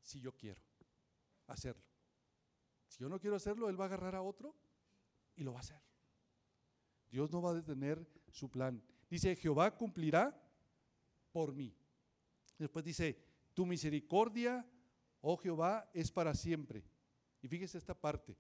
si 0.01 0.21
yo 0.21 0.37
quiero 0.37 0.61
hacerlo. 1.47 1.83
Si 2.89 2.99
yo 3.01 3.09
no 3.09 3.19
quiero 3.19 3.37
hacerlo, 3.37 3.69
Él 3.69 3.81
va 3.81 3.85
a 3.85 3.89
agarrar 3.89 4.15
a 4.15 4.23
otro 4.23 4.55
y 5.37 5.43
lo 5.43 5.53
va 5.53 5.59
a 5.59 5.63
hacer. 5.63 5.81
Dios 7.11 7.31
no 7.31 7.43
va 7.43 7.51
a 7.51 7.55
detener 7.55 8.05
su 8.31 8.51
plan. 8.51 8.83
Dice, 9.13 9.37
Jehová 9.37 9.77
cumplirá 9.77 10.35
por 11.33 11.53
mí. 11.53 11.77
Después 12.57 12.83
dice, 12.83 13.23
tu 13.53 13.67
misericordia, 13.67 14.67
oh 15.21 15.37
Jehová, 15.37 15.87
es 15.93 16.11
para 16.11 16.35
siempre. 16.35 16.83
Y 17.43 17.47
fíjese 17.47 17.77
esta 17.77 17.93
parte. 17.93 18.39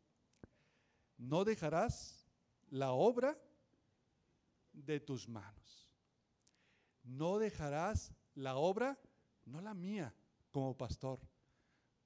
No 1.18 1.44
dejarás 1.44 2.26
la 2.70 2.92
obra 2.92 3.38
de 4.72 4.98
tus 4.98 5.28
manos. 5.28 5.92
No 7.04 7.38
dejarás 7.38 8.14
la 8.34 8.56
obra, 8.56 8.98
no 9.44 9.60
la 9.60 9.74
mía 9.74 10.14
como 10.50 10.74
pastor, 10.74 11.20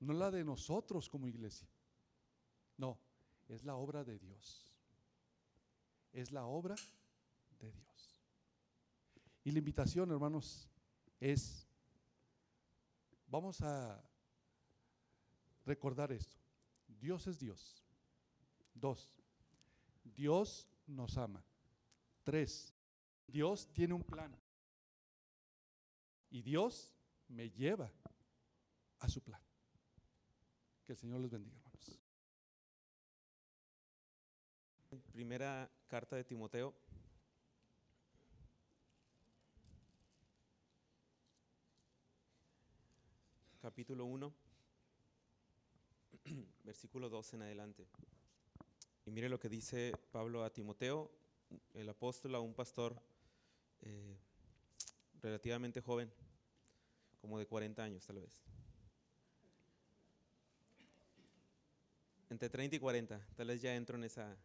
no 0.00 0.12
la 0.12 0.32
de 0.32 0.42
nosotros 0.42 1.08
como 1.08 1.28
iglesia. 1.28 1.68
No, 2.76 2.99
es 3.46 3.62
la 3.62 3.76
obra 3.76 4.02
de 4.02 4.18
Dios. 4.18 4.75
Es 6.12 6.32
la 6.32 6.46
obra 6.46 6.75
de 7.61 7.70
Dios. 7.70 7.85
Y 9.46 9.52
la 9.52 9.60
invitación, 9.60 10.10
hermanos, 10.10 10.68
es, 11.20 11.68
vamos 13.28 13.62
a 13.62 14.02
recordar 15.64 16.10
esto. 16.10 16.36
Dios 16.88 17.28
es 17.28 17.38
Dios. 17.38 17.80
Dos, 18.74 19.14
Dios 20.02 20.66
nos 20.88 21.16
ama. 21.16 21.44
Tres, 22.24 22.74
Dios 23.28 23.72
tiene 23.72 23.94
un 23.94 24.02
plan. 24.02 24.36
Y 26.28 26.42
Dios 26.42 26.92
me 27.28 27.48
lleva 27.48 27.88
a 28.98 29.08
su 29.08 29.20
plan. 29.20 29.40
Que 30.84 30.94
el 30.94 30.98
Señor 30.98 31.20
les 31.20 31.30
bendiga, 31.30 31.56
hermanos. 31.56 32.00
Primera 35.12 35.70
carta 35.86 36.16
de 36.16 36.24
Timoteo. 36.24 36.74
Capítulo 43.66 44.04
1, 44.04 44.32
versículo 46.62 47.11
2 47.11 47.35
en 47.35 47.42
adelante. 47.42 47.88
Y 49.04 49.11
mire 49.11 49.28
lo 49.28 49.40
que 49.40 49.49
dice 49.49 49.92
Pablo 50.12 50.44
a 50.44 50.52
Timoteo, 50.52 51.11
el 51.75 51.88
apóstol 51.88 52.37
a 52.37 52.38
un 52.38 52.54
pastor 52.54 52.94
eh, 53.80 54.16
relativamente 55.20 55.80
joven, 55.80 56.12
como 57.20 57.40
de 57.40 57.46
40 57.49 57.82
años 57.82 58.06
tal 58.06 58.20
vez. 58.20 58.40
Entre 62.30 62.49
30 62.49 62.76
y 62.76 62.78
40, 62.78 63.20
tal 63.35 63.49
vez 63.49 63.61
ya 63.61 63.75
entro 63.75 63.96
en 63.96 64.04
esa, 64.04 64.38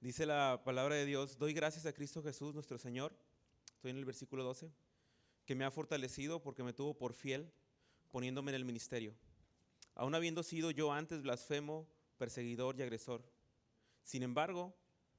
Dice 0.00 0.26
la 0.26 0.62
palabra 0.64 0.94
de 0.94 1.06
Dios, 1.06 1.38
doy 1.38 1.54
gracias 1.54 1.86
a 1.86 1.92
Cristo 1.92 2.22
Jesús 2.22 2.54
nuestro 2.54 2.78
Señor, 2.78 3.12
estoy 3.74 3.90
en 3.90 3.96
el 3.96 4.04
versículo 4.04 4.44
12, 4.44 4.70
que 5.46 5.54
me 5.54 5.64
ha 5.64 5.70
fortalecido 5.70 6.42
porque 6.42 6.62
me 6.62 6.72
tuvo 6.72 6.94
por 6.94 7.12
fiel, 7.12 7.50
poniéndome 8.10 8.50
en 8.50 8.56
el 8.56 8.64
ministerio, 8.64 9.14
aun 9.94 10.14
habiendo 10.14 10.42
sido 10.42 10.70
yo 10.70 10.92
antes 10.92 11.22
blasfemo, 11.22 11.86
perseguidor 12.18 12.76
y 12.78 12.82
agresor. 12.82 13.22
Sin 14.02 14.22
embargo, 14.22 14.74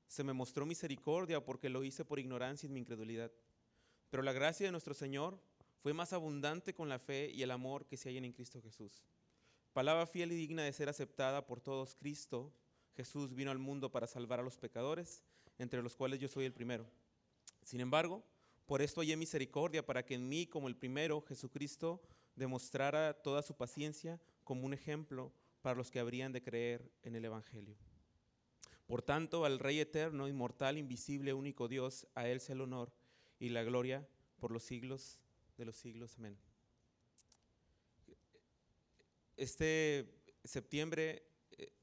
se 0.08 0.24
me 0.24 0.34
mostró 0.34 0.66
misericordia 0.66 1.44
porque 1.44 1.70
lo 1.70 1.84
hice 1.84 2.04
por 2.04 2.20
ignorancia 2.20 2.68
y 2.68 2.70
mi 2.70 2.80
incredulidad. 2.80 3.32
Pero 4.10 4.24
la 4.24 4.34
gracia 4.34 4.66
de 4.66 4.72
nuestro 4.72 4.94
Señor 4.94 5.40
fue 5.82 5.94
más 5.94 6.14
abundante 6.14 6.74
con 6.74 6.90
la 6.90 7.00
fe 7.00 7.30
y 7.32 7.44
el 7.44 7.52
amor 7.52 7.86
que 7.86 7.98
se 7.98 8.10
hallan 8.10 8.26
en 8.26 8.34
Cristo 8.34 8.62
Jesús. 8.62 9.06
Palabra 9.74 10.06
fiel 10.06 10.32
y 10.34 10.36
digna 10.36 10.64
de 10.64 10.74
ser 10.74 10.90
aceptada 10.90 11.46
por 11.46 11.62
todos, 11.62 11.96
Cristo 11.96 12.52
Jesús 12.96 13.34
vino 13.34 13.52
al 13.52 13.58
mundo 13.58 13.92
para 13.92 14.08
salvar 14.08 14.40
a 14.40 14.44
los 14.44 14.58
pecadores, 14.58 15.24
entre 15.58 15.82
los 15.82 15.96
cuales 15.96 16.20
yo 16.20 16.28
soy 16.28 16.46
el 16.46 16.54
primero. 16.54 16.86
Sin 17.64 17.80
embargo, 17.80 18.24
por 18.72 18.82
esto 18.82 19.02
hallé 19.02 19.18
misericordia 19.18 19.86
para 19.86 20.06
que 20.06 20.14
en 20.14 20.30
mí, 20.30 20.48
como 20.48 20.70
el 20.70 20.78
primero, 20.78 21.20
Jesucristo 21.20 22.02
demostrara 22.38 23.22
toda 23.22 23.42
su 23.42 23.54
paciencia 23.54 24.18
como 24.46 24.66
un 24.66 24.74
ejemplo 24.74 25.34
para 25.62 25.76
los 25.76 25.92
que 25.92 26.00
habrían 26.00 26.32
de 26.32 26.42
creer 26.42 26.90
en 27.04 27.18
el 27.18 27.26
Evangelio. 27.26 27.76
Por 28.88 29.02
tanto, 29.02 29.44
al 29.44 29.60
Rey 29.60 29.82
eterno, 29.82 30.30
inmortal, 30.30 30.78
invisible, 30.78 31.34
único 31.34 31.68
Dios, 31.68 32.08
a 32.16 32.30
Él 32.30 32.40
sea 32.40 32.56
el 32.56 32.62
honor 32.62 32.94
y 33.40 33.50
la 33.50 33.62
gloria 33.64 34.08
por 34.40 34.52
los 34.52 34.64
siglos 34.64 35.20
de 35.58 35.66
los 35.66 35.76
siglos. 35.76 36.18
Amén. 36.18 36.38
Este 39.36 40.08
septiembre 40.46 41.24
eh, 41.58 41.74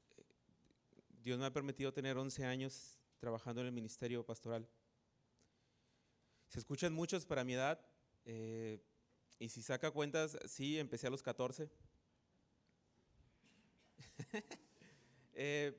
Dios 1.21 1.37
me 1.37 1.45
ha 1.45 1.53
permitido 1.53 1.93
tener 1.93 2.17
11 2.17 2.45
años 2.45 2.97
trabajando 3.19 3.61
en 3.61 3.67
el 3.67 3.73
ministerio 3.73 4.25
pastoral. 4.25 4.67
Se 6.49 6.59
escuchan 6.59 6.93
muchos 6.93 7.25
para 7.25 7.43
mi 7.43 7.53
edad, 7.53 7.79
Eh, 8.25 8.79
y 9.39 9.49
si 9.49 9.63
saca 9.63 9.89
cuentas, 9.91 10.37
sí, 10.45 10.77
empecé 10.77 11.07
a 11.07 11.09
los 11.09 11.23
14. 11.23 11.69
Eh, 15.41 15.73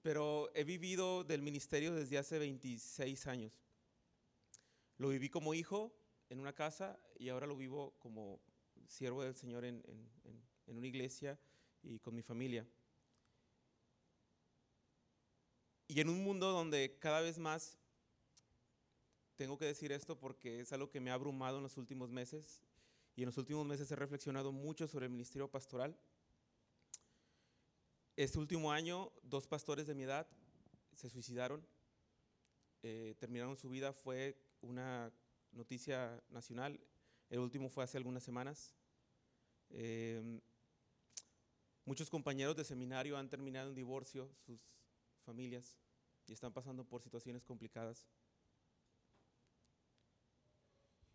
pero 0.00 0.50
he 0.54 0.64
vivido 0.64 1.22
del 1.22 1.42
ministerio 1.42 1.94
desde 1.94 2.16
hace 2.16 2.38
26 2.38 3.26
años. 3.26 3.60
Lo 4.96 5.08
viví 5.10 5.28
como 5.28 5.52
hijo 5.52 5.92
en 6.30 6.40
una 6.40 6.54
casa 6.54 6.98
y 7.18 7.28
ahora 7.28 7.46
lo 7.46 7.54
vivo 7.54 7.94
como 7.98 8.40
siervo 8.86 9.22
del 9.22 9.34
Señor 9.34 9.66
en, 9.66 9.82
en, 10.24 10.42
en 10.66 10.78
una 10.78 10.86
iglesia 10.86 11.38
y 11.82 11.98
con 11.98 12.14
mi 12.14 12.22
familia. 12.22 12.66
Y 15.86 16.00
en 16.00 16.08
un 16.08 16.24
mundo 16.24 16.50
donde 16.50 16.98
cada 16.98 17.20
vez 17.20 17.38
más, 17.38 17.76
tengo 19.38 19.56
que 19.56 19.66
decir 19.66 19.92
esto 19.92 20.18
porque 20.18 20.60
es 20.60 20.72
algo 20.72 20.90
que 20.90 21.00
me 21.00 21.12
ha 21.12 21.14
abrumado 21.14 21.58
en 21.58 21.62
los 21.62 21.76
últimos 21.76 22.10
meses, 22.10 22.60
y 23.14 23.22
en 23.22 23.26
los 23.26 23.38
últimos 23.38 23.64
meses 23.64 23.90
he 23.90 23.96
reflexionado 23.96 24.50
mucho 24.50 24.88
sobre 24.88 25.06
el 25.06 25.12
ministerio 25.12 25.48
pastoral. 25.48 25.96
Este 28.16 28.36
último 28.36 28.72
año, 28.72 29.12
dos 29.22 29.46
pastores 29.46 29.86
de 29.86 29.94
mi 29.94 30.02
edad 30.02 30.26
se 30.92 31.08
suicidaron, 31.08 31.64
eh, 32.82 33.14
terminaron 33.20 33.56
su 33.56 33.68
vida, 33.68 33.92
fue 33.92 34.36
una 34.60 35.12
noticia 35.52 36.20
nacional, 36.30 36.80
el 37.30 37.38
último 37.38 37.68
fue 37.68 37.84
hace 37.84 37.96
algunas 37.96 38.24
semanas. 38.24 38.74
Eh, 39.70 40.40
muchos 41.84 42.10
compañeros 42.10 42.56
de 42.56 42.64
seminario 42.64 43.16
han 43.16 43.28
terminado 43.28 43.68
en 43.68 43.76
divorcio, 43.76 44.28
sus 44.44 44.60
familias, 45.24 45.78
y 46.26 46.32
están 46.32 46.52
pasando 46.52 46.84
por 46.84 47.02
situaciones 47.02 47.44
complicadas. 47.44 48.08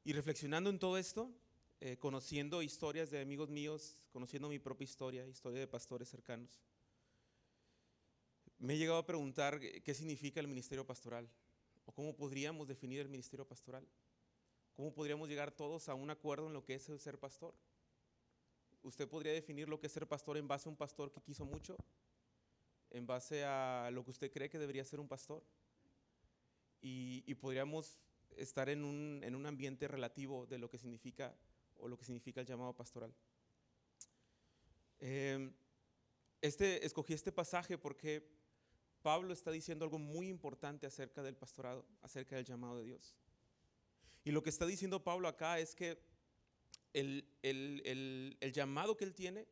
Y 0.03 0.13
reflexionando 0.13 0.69
en 0.69 0.79
todo 0.79 0.97
esto, 0.97 1.31
eh, 1.79 1.97
conociendo 1.97 2.61
historias 2.61 3.09
de 3.09 3.21
amigos 3.21 3.49
míos, 3.49 3.97
conociendo 4.11 4.49
mi 4.49 4.59
propia 4.59 4.85
historia, 4.85 5.27
historia 5.27 5.59
de 5.59 5.67
pastores 5.67 6.09
cercanos, 6.09 6.61
me 8.57 8.73
he 8.73 8.77
llegado 8.77 8.99
a 8.99 9.05
preguntar 9.05 9.59
qué 9.59 9.93
significa 9.93 10.39
el 10.39 10.47
ministerio 10.47 10.85
pastoral 10.85 11.29
o 11.85 11.91
cómo 11.91 12.15
podríamos 12.15 12.67
definir 12.67 13.01
el 13.01 13.09
ministerio 13.09 13.45
pastoral. 13.45 13.87
¿Cómo 14.75 14.93
podríamos 14.93 15.29
llegar 15.29 15.51
todos 15.51 15.89
a 15.89 15.93
un 15.93 16.09
acuerdo 16.09 16.47
en 16.47 16.53
lo 16.53 16.63
que 16.63 16.75
es 16.75 16.83
ser 16.83 17.19
pastor? 17.19 17.53
¿Usted 18.81 19.07
podría 19.07 19.33
definir 19.33 19.69
lo 19.69 19.79
que 19.79 19.87
es 19.87 19.93
ser 19.93 20.07
pastor 20.07 20.37
en 20.37 20.47
base 20.47 20.67
a 20.67 20.71
un 20.71 20.77
pastor 20.77 21.11
que 21.11 21.21
quiso 21.21 21.45
mucho? 21.45 21.77
¿En 22.89 23.05
base 23.05 23.43
a 23.43 23.89
lo 23.91 24.03
que 24.03 24.11
usted 24.11 24.31
cree 24.31 24.49
que 24.49 24.59
debería 24.59 24.83
ser 24.83 24.99
un 24.99 25.07
pastor? 25.07 25.43
Y, 26.81 27.33
podríamos 27.35 27.97
estar 28.37 28.69
en 28.69 28.83
un, 28.83 29.21
en 29.23 29.35
un 29.35 29.45
ambiente 29.45 29.87
relativo 29.87 30.45
de 30.45 30.57
lo 30.57 30.69
que 30.69 30.77
significa 30.77 31.35
o 31.75 31.87
lo 31.87 31.97
que 31.97 32.05
significa 32.05 32.41
el 32.41 32.47
llamado 32.47 32.73
pastoral. 32.73 33.13
Em, 34.99 35.53
este, 36.41 36.85
escogí 36.85 37.13
este 37.13 37.31
pasaje 37.31 37.77
porque 37.77 38.25
Pablo 39.01 39.33
está 39.33 39.51
diciendo 39.51 39.83
algo 39.83 39.99
muy 39.99 40.29
importante 40.29 40.87
acerca 40.87 41.21
del 41.21 41.35
pastorado, 41.35 41.85
acerca 42.01 42.37
del 42.37 42.45
llamado 42.45 42.77
de 42.77 42.85
Dios. 42.85 43.15
Y 44.23 44.31
lo 44.31 44.41
que 44.41 44.49
está 44.49 44.65
diciendo 44.65 45.03
Pablo 45.03 45.27
acá 45.27 45.59
es 45.59 45.75
que 45.75 46.01
el, 46.93 47.27
el, 47.41 48.53
llamado 48.53 48.95
que 48.95 49.03
él 49.03 49.13
tiene 49.13 49.47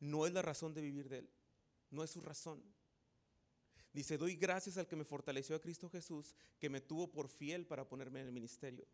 no 0.00 0.26
es 0.26 0.32
la 0.32 0.42
razón 0.42 0.74
de 0.74 0.82
vivir 0.82 1.08
de 1.08 1.18
él, 1.18 1.30
no 1.90 2.02
es 2.02 2.10
su 2.10 2.20
razón. 2.20 2.62
Dice, 3.94 4.18
doy 4.18 4.34
gracias 4.34 4.76
al 4.76 4.88
que 4.88 4.96
me 4.96 5.04
fortaleció 5.04 5.54
a 5.54 5.60
Cristo 5.60 5.88
Jesús, 5.88 6.34
que 6.58 6.68
me 6.68 6.80
tuvo 6.80 7.12
por 7.12 7.28
fiel 7.28 7.64
para 7.64 7.88
ponerme 7.88 8.20
en 8.20 8.26
el 8.26 8.32
ministerio. 8.32 8.84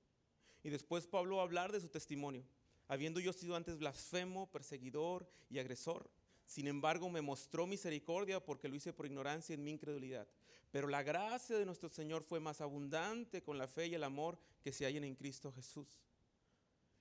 Y 0.63 0.69
después 0.69 1.07
Pablo 1.07 1.37
va 1.37 1.43
a 1.43 1.47
hablar 1.47 1.73
de 1.73 1.81
su 1.81 1.89
testimonio, 1.89 2.45
habiendo 2.87 3.19
yo 3.19 3.33
sido 3.33 3.57
antes 3.57 3.79
blasfemo, 3.79 4.51
perseguidor 4.51 5.27
y 5.49 5.59
agresor. 5.59 6.11
Sin 6.45 6.67
embargo, 6.67 7.09
me 7.09 7.23
mostró 7.23 7.67
misericordia 7.67 8.45
porque 8.45 8.69
lo 8.69 8.77
hice 8.77 8.93
por 8.93 9.07
ignorancia 9.07 9.55
en 9.55 9.65
mi 9.65 9.71
incredulidad. 9.71 10.29
Pero 10.71 10.87
la 10.87 11.03
gracia 11.03 11.57
de 11.57 11.65
nuestro 11.65 11.89
Señor 11.89 12.23
fue 12.23 12.39
más 12.39 12.61
abundante 12.61 13.43
con 13.43 13.57
la 13.57 13.69
fe 13.69 13.87
y 13.87 13.95
el 13.95 14.05
amor 14.05 14.39
que 14.63 14.71
se 14.71 14.85
hallan 14.85 15.05
en 15.05 15.15
Cristo 15.15 15.51
Jesús. 15.51 16.03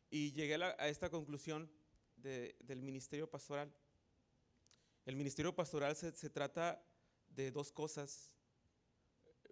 Y 0.10 0.32
llegué 0.32 0.56
a, 0.56 0.88
esta 0.88 1.10
conclusión 1.10 1.70
del 2.16 2.82
ministerio 2.82 3.30
pastoral. 3.30 3.70
El 5.06 5.18
ministerio 5.18 5.54
pastoral 5.54 5.98
se, 5.98 6.14
se 6.14 6.30
trata 6.30 6.82
de 7.30 7.52
dos 7.52 7.72
cosas. 7.72 8.32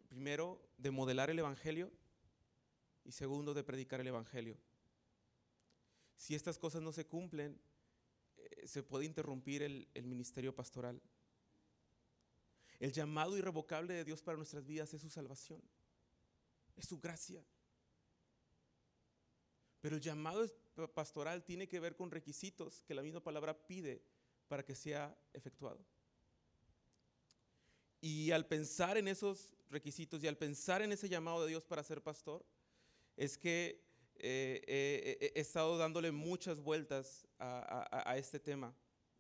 Primero, 0.09 0.61
de 0.77 0.91
modelar 0.91 1.29
el 1.29 1.39
Evangelio 1.39 1.91
y 3.03 3.11
segundo, 3.11 3.53
de 3.53 3.63
predicar 3.63 3.99
el 3.99 4.07
Evangelio. 4.07 4.57
Si 6.15 6.33
estas 6.33 6.57
cosas 6.57 6.81
no 6.81 6.91
se 6.91 7.05
cumplen, 7.05 7.59
se 8.65 8.83
puede 8.83 9.05
interrumpir 9.05 9.61
el, 9.61 9.87
ministerio 10.03 10.53
pastoral. 10.53 11.01
El 12.79 12.91
llamado 12.91 13.37
irrevocable 13.37 13.93
de 13.93 14.03
Dios 14.03 14.21
para 14.21 14.37
nuestras 14.37 14.65
vidas 14.65 14.93
es 14.93 15.01
su 15.01 15.09
salvación, 15.09 15.61
es 16.75 16.87
su 16.87 16.99
gracia. 16.99 17.43
Pero 19.81 19.95
el 19.95 20.01
llamado 20.01 20.45
pastoral 20.93 21.43
tiene 21.43 21.67
que 21.67 21.79
ver 21.79 21.95
con 21.95 22.11
requisitos 22.11 22.83
que 22.83 22.93
la 22.93 23.01
misma 23.01 23.23
palabra 23.23 23.65
pide 23.67 24.03
para 24.47 24.63
que 24.63 24.75
sea 24.75 25.17
efectuado. 25.33 25.85
Y 28.01 28.31
al 28.31 28.45
pensar 28.45 28.97
en 28.97 29.07
esos 29.07 29.55
requisitos 29.69 30.23
y 30.23 30.27
al 30.27 30.37
pensar 30.37 30.81
en 30.81 30.91
ese 30.91 31.09
llamado 31.09 31.43
de 31.43 31.49
Dios 31.49 31.65
para 31.65 31.83
ser 31.83 32.01
pastor, 32.01 32.45
es 33.15 33.37
que 33.37 33.83
eh, 34.19 34.61
eh, 34.67 35.17
eh, 35.21 35.31
he 35.35 35.39
estado 35.39 35.77
dándole 35.77 36.11
muchas 36.11 36.59
vueltas 36.59 37.27
a, 37.39 38.15
este 38.17 38.39
tema. 38.39 38.75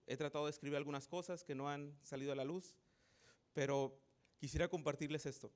He 0.05 0.17
tratado 0.17 0.45
de 0.45 0.51
escribir 0.51 0.77
algunas 0.77 1.07
cosas 1.07 1.43
que 1.43 1.55
no 1.55 1.69
han 1.69 1.97
salido 2.01 2.31
a 2.31 2.35
la 2.35 2.45
luz, 2.45 2.75
pero 3.53 3.99
quisiera 4.37 4.67
compartirles 4.67 5.25
esto. 5.25 5.51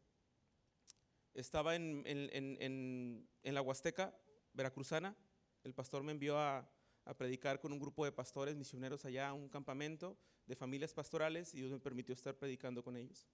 Estaba 1.34 1.76
en, 1.76 3.28
la 3.44 3.62
Huasteca 3.62 4.16
veracruzana, 4.54 5.16
el 5.64 5.74
pastor 5.74 6.04
me 6.04 6.12
envió 6.12 6.38
a, 6.38 6.70
a, 7.06 7.14
predicar 7.14 7.60
con 7.60 7.74
un 7.74 7.80
grupo 7.80 8.06
de 8.06 8.12
pastores 8.12 8.56
misioneros 8.56 9.06
allá 9.06 9.30
a 9.30 9.34
un 9.34 9.50
campamento 9.50 10.18
de 10.46 10.56
familias 10.56 10.94
pastorales 10.94 11.54
y 11.54 11.58
Dios 11.58 11.72
me 11.72 11.80
permitió 11.80 12.14
estar 12.14 12.36
predicando 12.36 12.84
con 12.84 12.96
ellos. 12.96 13.28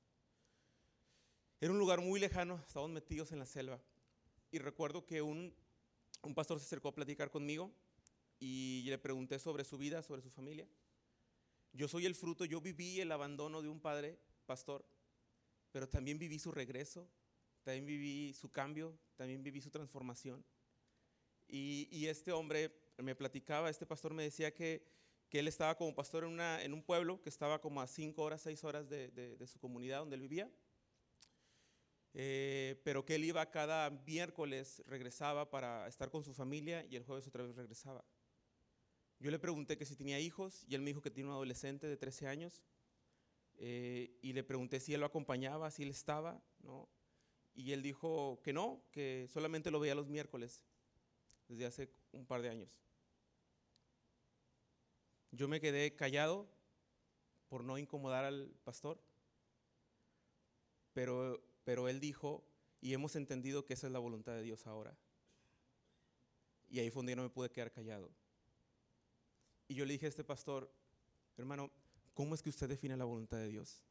Era 1.59 1.71
un 1.71 1.79
lugar 1.79 2.01
muy 2.01 2.19
lejano, 2.19 2.61
estábamos 2.67 2.93
metidos 2.93 3.31
en 3.31 3.39
la 3.39 3.45
selva 3.45 3.79
y 4.51 4.59
recuerdo 4.59 5.05
que 5.05 5.21
un 5.21 5.53
un 6.23 6.33
pastor 6.33 6.59
se 6.59 6.65
acercó 6.65 6.89
a 6.89 6.95
platicar 6.95 7.29
conmigo 7.31 7.71
y 8.39 8.83
le 8.87 8.97
pregunté 8.97 9.39
sobre 9.39 9.63
su 9.63 9.77
vida, 9.77 10.03
sobre 10.03 10.21
su 10.21 10.29
familia. 10.29 10.67
Yo 11.73 11.87
soy 11.87 12.05
el 12.05 12.15
fruto, 12.15 12.45
yo 12.45 12.61
viví 12.61 12.99
el 12.99 13.11
abandono 13.11 13.61
de 13.61 13.69
un 13.69 13.79
padre 13.79 14.19
pastor, 14.45 14.85
pero 15.71 15.87
también 15.87 16.17
viví 16.17 16.39
su 16.39 16.51
regreso, 16.51 17.09
también 17.63 17.85
viví 17.85 18.33
su 18.33 18.51
cambio, 18.51 18.97
también 19.15 19.43
viví 19.43 19.61
su 19.61 19.69
transformación. 19.69 20.43
Y, 21.47 22.07
este 22.07 22.33
hombre 22.33 22.73
me 22.97 23.15
platicaba, 23.15 23.69
este 23.69 23.85
pastor 23.85 24.13
me 24.13 24.23
decía 24.23 24.53
que, 24.53 24.85
él 25.31 25.47
estaba 25.47 25.75
como 25.75 25.93
pastor 25.93 26.23
en, 26.23 26.73
un 26.73 26.81
pueblo 26.81 27.21
que 27.21 27.29
estaba 27.29 27.59
como 27.59 27.81
a 27.81 27.87
cinco 27.87 28.23
horas, 28.23 28.41
seis 28.41 28.63
horas 28.63 28.89
de, 28.89 29.09
de 29.09 29.47
su 29.47 29.59
comunidad 29.59 29.99
donde 29.99 30.15
él 30.15 30.21
vivía 30.21 30.49
eh, 32.19 32.81
pero 32.83 33.05
que 33.05 33.13
él 33.13 33.25
iba 33.25 33.51
cada 33.51 33.91
miércoles, 33.91 34.81
regresaba 34.87 35.51
para 35.51 35.87
estar 35.87 36.09
con 36.09 36.23
su 36.23 36.33
familia 36.33 36.83
y 36.89 36.95
el 36.95 37.03
jueves 37.03 37.27
otra 37.27 37.43
vez 37.43 37.55
regresaba. 37.55 38.03
Yo 39.19 39.29
le 39.29 39.37
pregunté 39.37 39.77
que 39.77 39.85
si 39.85 39.95
tenía 39.95 40.19
hijos 40.19 40.65
y 40.67 40.73
él 40.73 40.81
me 40.81 40.87
dijo 40.87 41.01
que 41.03 41.11
tiene 41.11 41.29
un 41.29 41.35
adolescente 41.35 41.85
de 41.85 41.95
13 41.95 42.27
años 42.27 42.63
eh, 43.57 44.17
y 44.23 44.33
le 44.33 44.43
pregunté 44.43 44.79
si 44.79 44.95
él 44.95 45.01
lo 45.01 45.05
acompañaba, 45.05 45.69
si 45.69 45.83
él 45.83 45.89
estaba, 45.89 46.41
¿no? 46.63 46.89
Y 47.53 47.71
él 47.71 47.83
dijo 47.83 48.41
que 48.43 48.51
no, 48.51 48.83
que 48.91 49.27
solamente 49.29 49.69
lo 49.69 49.79
veía 49.79 49.93
los 49.93 50.07
miércoles, 50.07 50.65
desde 51.47 51.67
hace 51.67 51.89
un 52.13 52.25
par 52.25 52.41
de 52.41 52.49
años. 52.49 52.86
Yo 55.31 55.47
me 55.47 55.59
quedé 55.59 55.95
callado 55.95 56.47
por 57.49 57.63
no 57.63 57.77
incomodar 57.77 58.25
al 58.25 58.51
pastor, 58.63 58.99
pero 60.93 61.41
pero 61.67 61.89
él 61.89 61.99
dijo, 61.99 62.45
y 62.79 62.93
hemos 62.93 63.17
entendido 63.17 63.65
que 63.65 63.73
esa 63.73 63.87
es 63.87 63.91
la 63.91 63.99
voluntad 63.99 64.31
de 64.31 64.41
Dios 64.41 64.65
ahora. 64.67 64.97
Y 66.69 66.79
ahí 66.79 66.89
fue 66.89 67.01
donde 67.01 67.11
yo 67.11 67.17
no 67.17 67.23
me 67.23 67.29
pude 67.29 67.51
quedar 67.51 67.73
callado. 67.73 68.09
Y 69.67 69.75
yo 69.75 69.83
le 69.83 69.91
dije 69.91 70.05
a 70.05 70.09
este 70.09 70.23
pastor, 70.23 70.71
hermano, 71.35 71.69
¿cómo 72.13 72.35
es 72.35 72.41
que 72.41 72.51
usted 72.51 72.69
define 72.69 72.95
la 72.95 73.03
voluntad 73.03 73.35
de 73.35 73.49
Dios? 73.49 73.83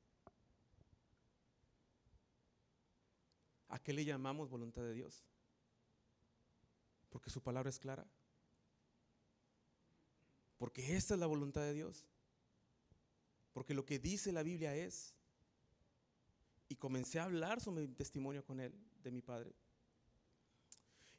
¿A 3.68 3.78
qué 3.78 3.92
le 3.92 4.06
llamamos 4.06 4.48
voluntad 4.48 4.80
de 4.80 4.94
Dios? 4.94 5.22
Porque 7.10 7.28
su 7.28 7.42
palabra 7.42 7.68
es 7.68 7.78
clara. 7.78 8.06
Porque 10.56 10.96
esta 10.96 11.14
es 11.14 11.20
la 11.20 11.26
voluntad 11.26 11.62
de 11.62 11.74
Dios. 11.74 12.06
Porque 13.52 13.74
lo 13.74 13.84
que 13.84 13.98
dice 13.98 14.32
la 14.32 14.42
Biblia 14.42 14.74
es 14.74 15.14
y 16.68 16.76
comencé 16.76 17.18
a 17.18 17.24
hablar 17.24 17.60
sobre 17.60 17.86
mi 17.86 17.94
testimonio 17.94 18.44
con 18.44 18.60
él, 18.60 18.74
de 19.02 19.10
mi 19.10 19.22
padre. 19.22 19.54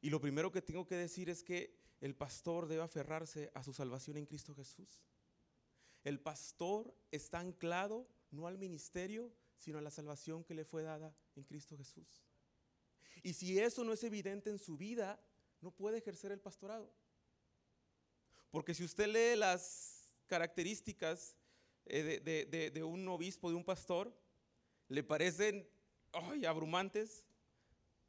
Y 0.02 0.10
lo 0.10 0.20
primero 0.22 0.52
que 0.52 0.62
tengo 0.62 0.86
que 0.86 0.96
decir 0.96 1.30
es 1.30 1.44
que 1.44 1.76
el 2.02 2.16
pastor 2.16 2.68
debe 2.68 2.84
aferrarse 2.84 3.52
a 3.54 3.64
su 3.64 3.74
salvación 3.74 4.18
en 4.18 4.26
Cristo 4.26 4.54
Jesús. 4.54 5.04
El 6.04 6.20
pastor 6.20 6.94
está 7.12 7.40
anclado 7.40 8.08
no 8.32 8.48
al 8.48 8.58
ministerio, 8.58 9.32
sino 9.58 9.80
a 9.80 9.82
la 9.82 9.90
salvación 9.90 10.44
que 10.44 10.54
le 10.54 10.66
fue 10.66 10.84
dada 10.84 11.16
en 11.36 11.44
Cristo 11.44 11.76
Jesús. 11.78 12.24
Y 13.24 13.34
si 13.34 13.60
eso 13.60 13.84
no 13.84 13.94
es 13.94 14.04
evidente 14.04 14.50
en 14.50 14.60
su 14.60 14.78
vida, 14.78 15.20
no 15.62 15.72
puede 15.72 15.98
ejercer 15.98 16.32
el 16.32 16.40
pastorado. 16.40 16.94
Porque 18.58 18.74
si 18.74 18.84
usted 18.84 19.06
lee 19.06 19.38
las 19.38 20.16
características 20.26 21.36
eh, 21.86 22.72
de, 22.74 22.84
un 22.84 23.08
obispo, 23.08 23.52
de 23.52 23.56
un 23.56 23.64
pastor, 23.64 24.12
le 24.88 25.04
parecen 25.04 25.70
abrumantes, 26.44 27.24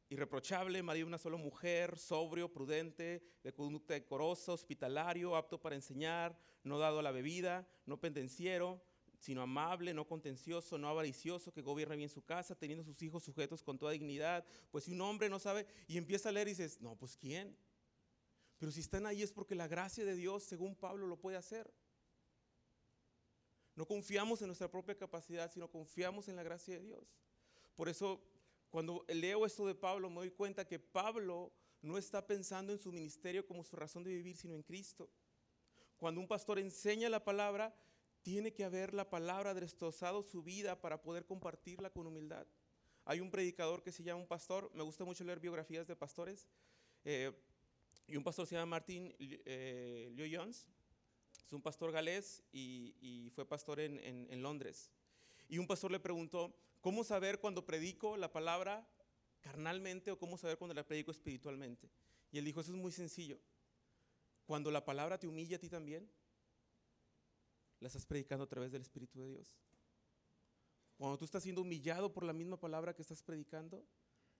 irreprochable, 0.09 0.83
marido 0.83 1.05
de 1.05 1.09
una 1.11 1.19
sola 1.19 1.37
mujer, 1.37 1.99
sobrio, 1.99 2.51
prudente, 2.51 3.23
de 3.45 3.53
conducta 3.53 3.93
decorosa, 3.93 4.53
hospitalario, 4.53 5.37
apto 5.37 5.61
para 5.61 5.77
enseñar, 5.77 6.35
no 6.65 6.79
dado 6.79 7.01
a 7.01 7.03
la 7.03 7.13
bebida, 7.13 7.69
no 7.85 8.01
pendenciero, 8.01 8.81
sino 9.19 9.43
amable, 9.43 9.93
no 9.93 10.07
contencioso, 10.07 10.79
no 10.79 10.89
avaricioso, 10.89 11.53
que 11.53 11.61
gobierne 11.61 11.97
bien 11.97 12.09
su 12.09 12.23
casa, 12.23 12.55
teniendo 12.55 12.85
sus 12.85 13.03
hijos 13.03 13.23
sujetos 13.23 13.63
con 13.63 13.79
toda 13.79 13.93
dignidad. 13.93 14.47
Pues 14.71 14.85
si 14.85 14.93
un 14.93 15.01
hombre 15.03 15.29
no 15.29 15.41
sabe 15.41 15.67
y 15.87 15.99
empieza 15.99 16.31
a 16.31 16.33
leer 16.33 16.49
y 16.49 16.53
dices, 16.53 16.81
no, 16.81 16.97
pues 16.97 17.19
¿quién? 17.19 17.55
Pero 18.59 18.73
si 18.73 18.81
están 18.81 19.07
ahí 19.07 19.23
es 19.23 19.33
porque 19.33 19.55
la 19.55 19.69
gracia 19.69 20.05
de 20.05 20.15
Dios, 20.15 20.43
según 20.43 20.75
Pablo, 20.75 21.07
lo 21.07 21.17
puede 21.17 21.37
hacer. 21.37 21.73
No 23.75 23.87
confiamos 23.87 24.41
en 24.43 24.49
nuestra 24.49 24.69
propia 24.69 24.97
capacidad, 24.97 25.51
sino 25.53 25.71
confiamos 25.71 26.29
en 26.29 26.35
la 26.35 26.43
gracia 26.43 26.75
de 26.75 26.85
Dios. 26.85 27.17
Por 27.77 27.89
eso, 27.89 28.21
cuando 28.71 29.05
leo 29.07 29.47
esto 29.47 29.67
de 29.67 29.77
Pablo, 29.77 30.11
me 30.11 30.17
doy 30.17 30.33
cuenta 30.33 30.67
que 30.67 30.81
Pablo 30.81 31.53
no 31.81 31.97
está 31.97 32.27
pensando 32.27 32.73
en 32.73 32.79
su 32.79 32.91
ministerio 32.91 33.47
como 33.47 33.63
su 33.63 33.77
razón 33.77 34.03
de 34.03 34.11
vivir, 34.11 34.37
sino 34.37 34.55
en 34.55 34.65
Cristo. 34.65 35.09
Cuando 35.97 36.21
un 36.21 36.27
pastor 36.27 36.59
enseña 36.59 37.09
la 37.09 37.25
palabra, 37.25 37.73
tiene 38.23 38.53
que 38.53 38.65
haber 38.65 38.95
la 38.95 39.09
palabra 39.09 39.55
destrozado 39.55 40.25
su 40.25 40.43
vida 40.43 40.81
para 40.81 41.01
poder 41.01 41.25
compartirla 41.25 41.91
con 41.91 42.07
humildad. 42.07 42.47
Hay 43.05 43.21
un 43.21 43.31
predicador 43.31 43.83
que 43.83 43.93
se 43.93 44.03
llama 44.03 44.21
un 44.21 44.27
pastor, 44.27 44.71
me 44.75 44.83
gusta 44.83 45.05
mucho 45.05 45.25
leer 45.25 45.41
biografías 45.41 45.87
de 45.87 45.97
pastores, 45.97 46.49
eh, 47.05 47.33
y 48.09 48.17
un 48.17 48.25
pastor 48.25 48.47
se 48.47 48.55
llama 48.55 48.67
Martin 48.67 49.15
eh, 49.19 50.31
Jones, 50.33 50.67
es 51.47 51.53
un 51.53 51.61
pastor 51.61 51.93
galés 51.93 52.43
y, 52.53 53.31
fue 53.35 53.47
pastor 53.47 53.81
en, 53.81 53.99
en, 54.03 54.43
Londres. 54.43 54.91
Y 55.49 55.59
un 55.59 55.67
pastor 55.67 55.91
le 55.91 56.01
preguntó, 56.01 56.55
¿cómo 56.81 57.05
saber 57.05 57.39
cuando 57.39 57.65
predico 57.65 58.17
la 58.17 58.33
palabra 58.33 58.89
carnalmente 59.41 60.11
o 60.11 60.19
cómo 60.19 60.37
saber 60.37 60.59
cuando 60.59 60.75
la 60.75 60.87
predico 60.87 61.11
espiritualmente? 61.11 61.91
Y 62.33 62.39
él 62.39 62.45
dijo, 62.45 62.61
eso 62.61 62.73
es 62.73 62.79
muy 62.79 62.93
sencillo. 62.93 63.39
Cuando 64.47 64.71
la 64.71 64.85
palabra 64.85 65.19
te 65.19 65.27
humilla 65.27 65.57
a 65.57 65.61
ti 65.61 65.69
también, 65.69 66.11
la 67.81 67.89
estás 67.89 68.07
predicando 68.07 68.45
a 68.45 68.49
través 68.49 68.73
del 68.73 68.83
Espíritu 68.83 69.21
de 69.21 69.29
Dios. 69.29 69.59
Cuando 70.97 71.17
tú 71.19 71.25
estás 71.27 71.43
siendo 71.43 71.61
humillado 71.63 72.13
por 72.13 72.25
la 72.25 72.33
misma 72.33 72.59
palabra 72.59 72.95
que 72.95 73.03
estás 73.03 73.23
predicando, 73.23 73.85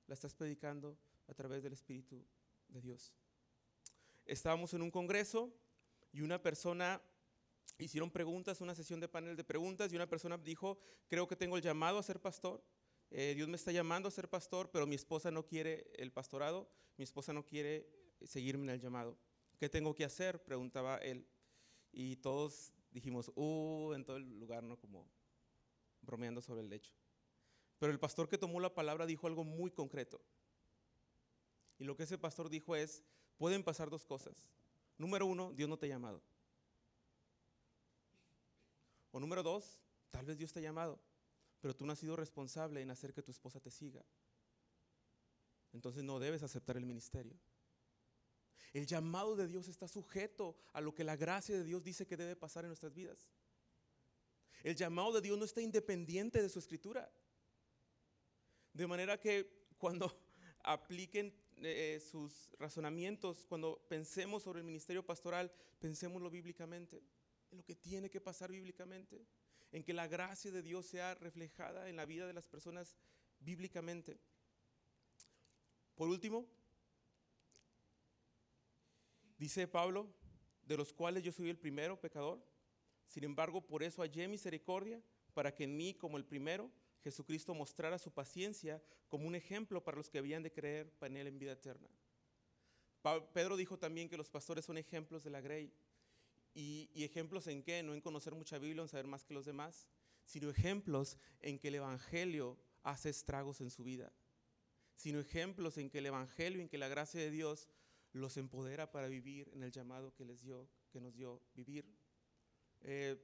la 0.07 0.15
estás 0.15 0.35
predicando 0.35 0.99
a 1.29 1.35
través 1.35 1.63
del 1.63 1.75
Espíritu 1.75 2.25
de 2.69 2.81
Dios. 2.81 3.15
Estábamos 4.29 4.75
en 4.75 4.83
un 4.83 4.91
congreso 4.91 5.53
y 6.13 6.21
una 6.21 6.41
persona 6.41 7.03
hicieron 7.79 8.11
preguntas, 8.11 8.61
una 8.61 8.75
sesión 8.75 9.01
de 9.01 9.09
panel 9.09 9.37
de 9.37 9.43
preguntas 9.43 9.93
y 9.93 9.97
una 9.97 10.09
persona 10.09 10.37
dijo, 10.39 10.79
creo 11.09 11.27
que 11.27 11.35
tengo 11.35 11.57
el 11.57 11.63
llamado 11.63 11.99
a 11.99 12.03
ser 12.03 12.21
pastor, 12.21 12.63
eh, 13.11 13.33
Dios 13.35 13.49
me 13.49 13.57
está 13.57 13.73
llamando 13.73 14.09
a 14.09 14.13
ser 14.13 14.29
pastor, 14.29 14.71
pero 14.71 14.87
mi 14.87 14.95
esposa 14.95 15.31
no 15.31 15.47
quiere 15.47 15.91
el 15.95 16.13
pastorado, 16.13 16.71
mi 16.99 17.05
esposa 17.05 17.33
no 17.33 17.47
quiere 17.47 17.89
seguirme 18.23 18.65
en 18.65 18.71
el 18.71 18.81
llamado. 18.81 19.19
¿Qué 19.59 19.71
tengo 19.71 19.95
que 19.95 20.05
hacer? 20.05 20.45
Preguntaba 20.45 20.99
él. 20.99 21.27
Y 21.91 22.17
todos 22.17 22.75
dijimos, 22.91 23.33
uh, 23.35 23.95
en 23.95 24.05
todo 24.05 24.19
el 24.19 24.39
lugar, 24.39 24.63
¿no? 24.63 24.79
Como 24.79 25.11
bromeando 26.03 26.43
sobre 26.43 26.61
el 26.61 26.69
lecho. 26.69 26.93
Pero 27.79 27.93
el 27.93 27.99
pastor 27.99 28.29
que 28.29 28.37
tomó 28.37 28.61
la 28.61 28.75
palabra 28.75 29.07
dijo 29.07 29.27
algo 29.27 29.43
muy 29.43 29.71
concreto. 29.71 30.21
Y 31.79 31.85
lo 31.85 31.97
que 31.97 32.03
ese 32.03 32.19
pastor 32.19 32.51
dijo 32.51 32.77
es, 32.77 33.03
pueden 33.39 33.63
pasar 33.63 33.89
dos 33.89 34.05
cosas. 34.05 34.35
Número 34.99 35.25
uno, 35.25 35.53
Dios 35.53 35.69
no 35.69 35.79
te 35.79 35.87
ha 35.87 35.91
llamado. 35.91 36.21
O 39.13 39.21
número 39.21 39.43
dos, 39.43 39.81
tal 40.11 40.27
vez 40.27 40.37
Dios 40.37 40.53
te 40.53 40.59
ha 40.59 40.63
llamado, 40.63 41.01
pero 41.61 41.75
tú 41.75 41.87
no 41.87 41.93
has 41.93 41.99
sido 41.99 42.17
responsable 42.17 42.83
en 42.83 42.91
hacer 42.91 43.15
que 43.15 43.23
tu 43.23 43.31
esposa 43.31 43.61
te 43.61 43.71
siga. 43.71 44.05
Entonces 45.73 46.03
no 46.03 46.19
debes 46.19 46.43
aceptar 46.43 46.77
el 46.77 46.85
ministerio. 46.85 47.39
El 48.73 48.87
llamado 48.87 49.37
de 49.37 49.47
Dios 49.47 49.69
está 49.69 49.89
sujeto 49.89 50.57
a 50.73 50.81
lo 50.81 50.95
que 50.95 51.05
la 51.05 51.17
gracia 51.17 51.57
de 51.57 51.65
Dios 51.65 51.83
dice 51.83 52.07
que 52.07 52.17
debe 52.17 52.37
pasar 52.37 52.65
en 52.65 52.69
nuestras 52.69 52.93
vidas. 52.93 53.31
El 54.63 54.77
llamado 54.77 55.13
de 55.13 55.21
Dios 55.21 55.39
no 55.39 55.45
está 55.45 55.63
independiente 55.63 56.43
de 56.43 56.49
su 56.49 56.59
escritura. 56.59 57.11
De 58.73 58.87
manera 58.87 59.19
que 59.19 59.67
cuando 59.79 60.13
apliquen 60.63 61.35
eh, 61.63 62.01
sus 62.01 62.51
razonamientos, 62.59 63.47
cuando 63.47 63.85
pensemos 63.89 64.43
sobre 64.43 64.61
el 64.61 64.67
ministerio 64.67 65.05
pastoral, 65.05 65.53
pensémoslo 65.79 66.31
bíblicamente, 66.31 67.03
en 67.51 67.59
lo 67.59 67.65
que 67.65 67.75
tiene 67.75 68.11
que 68.11 68.21
pasar 68.21 68.51
bíblicamente, 68.51 69.27
en 69.73 69.85
que 69.85 69.93
la 69.93 70.07
gracia 70.07 70.51
de 70.51 70.63
Dios 70.63 70.87
sea 70.87 71.15
reflejada 71.15 71.89
en 71.89 71.97
la 71.97 72.07
vida 72.07 72.27
de 72.27 72.33
las 72.33 72.47
personas 72.47 72.97
bíblicamente. 73.41 74.19
Por 75.95 76.09
último, 76.09 76.49
Dice 79.39 79.69
Pablo, 79.69 80.09
de 80.65 80.77
los 80.77 80.93
cuales 80.93 81.23
yo 81.23 81.31
soy 81.31 81.49
el 81.49 81.57
primero 81.57 82.01
pecador. 82.01 82.45
Sin 83.07 83.23
embargo, 83.23 83.65
por 83.65 83.85
eso 83.85 84.03
hallé 84.03 84.27
misericordia, 84.27 85.01
para 85.33 85.55
que 85.55 85.63
en 85.63 85.77
mí, 85.77 85.95
como 85.95 86.17
el 86.17 86.25
primero, 86.25 86.69
Jesucristo 87.09 87.55
mostrara 87.55 87.99
su 87.99 88.11
paciencia 88.11 88.83
como 89.09 89.27
un 89.27 89.35
ejemplo 89.35 89.83
para 89.83 89.97
los 89.97 90.11
que 90.11 90.19
habían 90.19 90.43
de 90.43 90.53
creer 90.53 90.93
en 91.01 91.17
él 91.17 91.27
en 91.27 91.39
vida 91.39 91.53
eterna. 91.53 91.89
Pedro 93.33 93.57
dijo 93.57 93.79
también 93.79 94.11
que 94.11 94.19
los 94.19 94.29
pastores 94.29 94.67
son 94.67 94.77
ejemplos 94.77 95.25
de 95.25 95.31
la 95.31 95.41
grey. 95.41 95.73
¿Y, 96.53 96.91
¿Y, 96.93 97.05
ejemplos 97.05 97.47
en 97.47 97.63
qué? 97.63 97.83
No 97.83 97.95
en 97.95 98.03
conocer 98.03 98.35
mucha 98.35 98.59
Biblia, 98.59 98.83
en 98.83 98.89
saber 98.89 99.07
más 99.07 99.25
que 99.25 99.33
los 99.33 99.47
demás, 99.47 99.89
sino 100.25 100.51
ejemplos 100.51 101.17
en 101.41 101.59
que 101.59 101.69
el 101.69 101.77
Evangelio 101.77 102.59
hace 102.83 103.09
estragos 103.09 103.63
en 103.63 103.71
su 103.71 103.85
vida. 103.85 104.13
Sino 104.95 105.21
ejemplos 105.21 105.79
en 105.79 105.89
que 105.89 105.99
el 105.99 106.07
Evangelio, 106.07 106.61
en 106.61 106.69
que 106.69 106.77
la 106.77 106.89
gracia 106.89 107.21
de 107.21 107.31
Dios 107.31 107.71
los 108.13 108.37
empodera 108.37 108.91
para 108.91 109.09
vivir 109.09 109.49
en 109.55 109.63
el 109.63 109.71
llamado 109.71 110.15
que 110.15 110.27
les 110.27 110.43
dio, 110.43 110.69
que 110.91 111.01
nos 111.01 111.15
dio 111.15 111.41
vivir. 111.55 111.87
Eh, 112.83 113.17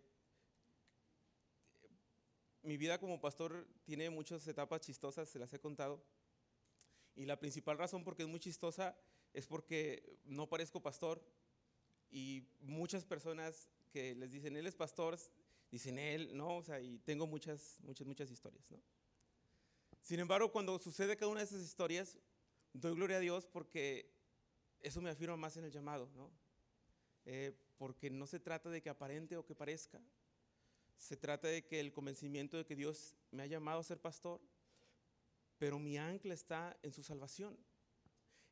mi 2.64 2.76
vida 2.76 2.98
como 2.98 3.20
pastor 3.20 3.68
tiene 3.84 4.10
muchas 4.10 4.46
etapas 4.48 4.80
chistosas, 4.80 5.28
se 5.28 5.38
las 5.38 5.52
he 5.52 5.60
contado. 5.60 6.02
Y 7.14 7.26
la 7.26 7.38
principal 7.38 7.78
razón 7.78 8.02
por 8.02 8.16
qué 8.16 8.22
es 8.22 8.28
muy 8.28 8.40
chistosa 8.40 8.96
es 9.32 9.46
porque 9.46 10.18
no 10.24 10.48
parezco 10.48 10.80
pastor. 10.80 11.22
Y 12.10 12.48
muchas 12.60 13.04
personas 13.04 13.68
que 13.90 14.14
les 14.14 14.30
dicen, 14.30 14.56
él 14.56 14.66
es 14.66 14.74
pastor, 14.74 15.18
dicen 15.70 15.98
él, 15.98 16.36
no, 16.36 16.56
o 16.56 16.62
sea, 16.62 16.80
y 16.80 16.98
tengo 17.00 17.26
muchas, 17.26 17.78
muchas, 17.82 18.06
muchas 18.06 18.30
historias, 18.30 18.68
¿no? 18.70 18.80
Sin 20.00 20.20
embargo, 20.20 20.50
cuando 20.50 20.78
sucede 20.78 21.16
cada 21.16 21.30
una 21.30 21.40
de 21.40 21.46
esas 21.46 21.62
historias, 21.62 22.18
doy 22.72 22.94
gloria 22.94 23.18
a 23.18 23.20
Dios 23.20 23.46
porque 23.46 24.10
eso 24.80 25.00
me 25.00 25.10
afirma 25.10 25.36
más 25.36 25.56
en 25.56 25.64
el 25.64 25.70
llamado, 25.70 26.10
¿no? 26.14 26.30
Eh, 27.24 27.56
porque 27.78 28.10
no 28.10 28.26
se 28.26 28.40
trata 28.40 28.70
de 28.70 28.82
que 28.82 28.90
aparente 28.90 29.36
o 29.36 29.44
que 29.44 29.54
parezca, 29.54 30.00
se 30.96 31.16
trata 31.16 31.48
de 31.48 31.64
que 31.64 31.80
el 31.80 31.92
convencimiento 31.92 32.56
de 32.56 32.64
que 32.64 32.76
Dios 32.76 33.16
me 33.30 33.42
ha 33.42 33.46
llamado 33.46 33.80
a 33.80 33.84
ser 33.84 34.00
pastor, 34.00 34.40
pero 35.58 35.78
mi 35.78 35.98
ancla 35.98 36.34
está 36.34 36.78
en 36.82 36.92
su 36.92 37.02
salvación. 37.02 37.56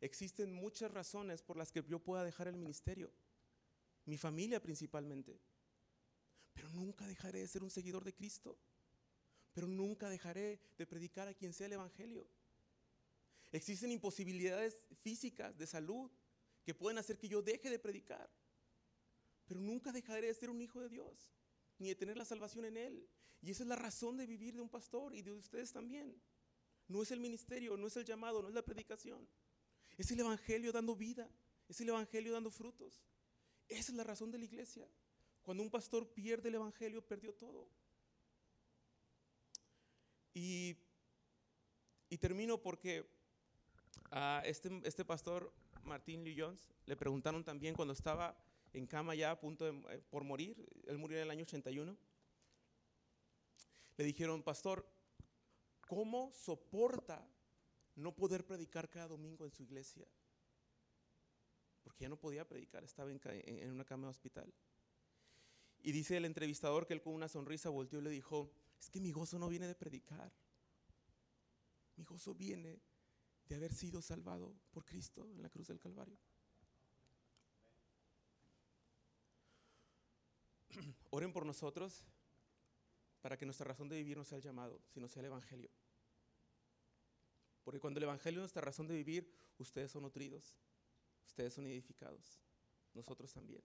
Existen 0.01 0.53
muchas 0.53 0.91
razones 0.91 1.43
por 1.43 1.57
las 1.57 1.71
que 1.71 1.85
yo 1.89 1.99
pueda 1.99 2.25
dejar 2.25 2.49
el 2.49 2.57
ministerio, 2.57 3.13
mi 4.05 4.19
familia 4.19 4.61
principalmente, 4.61 5.41
pero 6.53 6.69
nunca 6.71 7.07
dejaré 7.07 7.41
de 7.41 7.49
ser 7.49 7.63
un 7.63 7.71
seguidor 7.71 8.05
de 8.05 8.15
Cristo, 8.15 8.59
pero 9.53 9.69
nunca 9.69 10.09
dejaré 10.09 10.61
de 10.77 10.87
predicar 10.87 11.29
a 11.29 11.35
quien 11.35 11.53
sea 11.53 11.67
el 11.67 11.75
Evangelio. 11.75 12.27
Existen 13.53 13.93
imposibilidades 13.93 14.87
físicas 15.03 15.57
de 15.59 15.67
salud, 15.67 16.11
que 16.65 16.75
pueden 16.75 16.99
hacer 16.99 17.19
que 17.19 17.29
yo 17.29 17.43
deje 17.43 17.71
de 17.71 17.79
predicar. 17.79 18.31
Pero 19.47 19.61
nunca 19.61 19.93
dejaré 19.93 20.29
de 20.29 20.35
ser 20.35 20.49
un 20.49 20.61
hijo 20.63 20.81
de 20.81 20.89
Dios, 20.89 21.35
ni 21.83 21.89
de 21.89 21.97
tener 21.97 22.17
la 22.17 22.25
salvación 22.25 22.65
en 22.65 22.77
Él. 22.77 23.09
Y 23.43 23.51
esa 23.51 23.65
es 23.65 23.69
la 23.69 23.77
razón 23.77 24.17
de 24.17 24.25
vivir 24.25 24.55
de 24.55 24.63
un 24.63 24.69
pastor 24.69 25.15
y 25.15 25.23
de 25.23 25.33
ustedes 25.33 25.73
también. 25.73 26.15
No 26.87 27.03
es 27.03 27.11
el 27.11 27.19
ministerio, 27.19 27.77
no 27.77 27.89
es 27.89 27.97
el 27.97 28.05
llamado, 28.05 28.41
no 28.41 28.49
es 28.49 28.55
la 28.55 28.63
predicación. 28.63 29.29
Es 29.99 30.11
el 30.13 30.21
Evangelio 30.21 30.73
dando 30.73 30.95
vida, 30.95 31.29
es 31.69 31.81
el 31.81 31.89
Evangelio 31.89 32.33
dando 32.33 32.51
frutos. 32.51 33.03
Esa 33.69 33.91
es 33.91 33.97
la 33.97 34.05
razón 34.05 34.31
de 34.31 34.39
la 34.39 34.45
iglesia. 34.45 34.89
Cuando 35.43 35.63
un 35.63 35.71
pastor 35.71 36.09
pierde 36.15 36.49
el 36.51 36.55
Evangelio, 36.55 37.05
perdió 37.05 37.35
todo. 37.35 37.69
Y, 40.35 40.77
termino 42.21 42.63
porque 42.63 43.05
a 44.11 44.43
este, 44.45 44.81
este 44.85 45.05
pastor 45.05 45.53
Martín 45.83 46.23
Lee 46.23 46.37
Jones, 46.39 46.69
le 46.87 46.97
preguntaron 46.97 47.43
también 47.43 47.75
cuando 47.75 47.93
estaba 47.93 48.37
en 48.73 48.87
cama 48.87 49.15
ya 49.15 49.31
a 49.31 49.41
punto 49.41 49.65
de, 49.65 49.79
eh, 49.95 50.03
por 50.11 50.25
morir, 50.25 50.57
él 50.87 50.99
murió 50.99 51.19
en 51.19 51.25
el 51.25 51.31
año 51.31 51.43
81, 51.43 51.97
le 53.97 54.05
dijeron, 54.05 54.43
pastor, 54.43 54.89
¿cómo 55.87 56.33
soporta 56.33 57.27
no 57.97 58.15
poder 58.15 58.47
predicar 58.47 58.89
cada 58.89 59.09
domingo 59.09 59.45
en 59.45 59.53
su 59.53 59.63
iglesia? 59.63 60.07
Porque 61.83 62.03
ya 62.03 62.09
no 62.09 62.17
podía 62.17 62.49
predicar, 62.49 62.85
estaba 62.85 63.11
en, 63.11 63.21
en 63.25 63.71
una 63.71 63.85
cama 63.85 64.07
de 64.07 64.11
hospital. 64.11 64.53
Y 65.81 65.93
dice 65.93 66.17
el 66.17 66.25
entrevistador 66.25 66.87
que 66.87 66.95
él 66.95 67.03
con 67.03 67.13
una 67.13 67.29
sonrisa 67.29 67.69
volteó 67.69 67.99
y 67.99 68.03
le 68.03 68.11
dijo, 68.11 68.53
es 68.81 68.89
que 68.89 69.01
mi 69.01 69.13
gozo 69.13 69.39
no 69.39 69.49
viene 69.49 69.67
de 69.67 69.75
predicar, 69.75 70.33
mi 71.97 72.05
gozo 72.05 72.35
viene 72.35 72.81
de 73.47 73.57
haber 73.57 73.75
sido 73.75 74.01
salvado 74.01 74.55
por 74.71 74.85
Cristo 74.85 75.29
en 75.35 75.43
la 75.43 75.51
cruz 75.51 75.69
del 75.69 75.81
Calvario. 75.81 76.19
Oren 81.11 81.33
por 81.33 81.47
nosotros 81.47 82.05
para 83.21 83.37
que 83.37 83.47
nuestra 83.47 83.67
razón 83.67 83.89
de 83.89 83.97
vivir 83.97 84.17
no 84.17 84.25
sea 84.25 84.39
el 84.39 84.45
llamado, 84.45 84.81
sino 84.93 85.09
sea 85.09 85.21
el 85.21 85.27
Evangelio. 85.27 85.71
Porque 87.65 87.81
cuando 87.81 87.99
el 87.99 88.05
Evangelio 88.05 88.41
es 88.41 88.43
nuestra 88.43 88.63
razón 88.63 88.89
de 88.89 88.95
vivir, 88.95 89.33
ustedes 89.59 89.93
son 89.93 90.03
nutridos, 90.03 90.57
ustedes 91.27 91.55
son 91.55 91.67
edificados, 91.67 92.41
nosotros 92.95 93.33
también. 93.33 93.63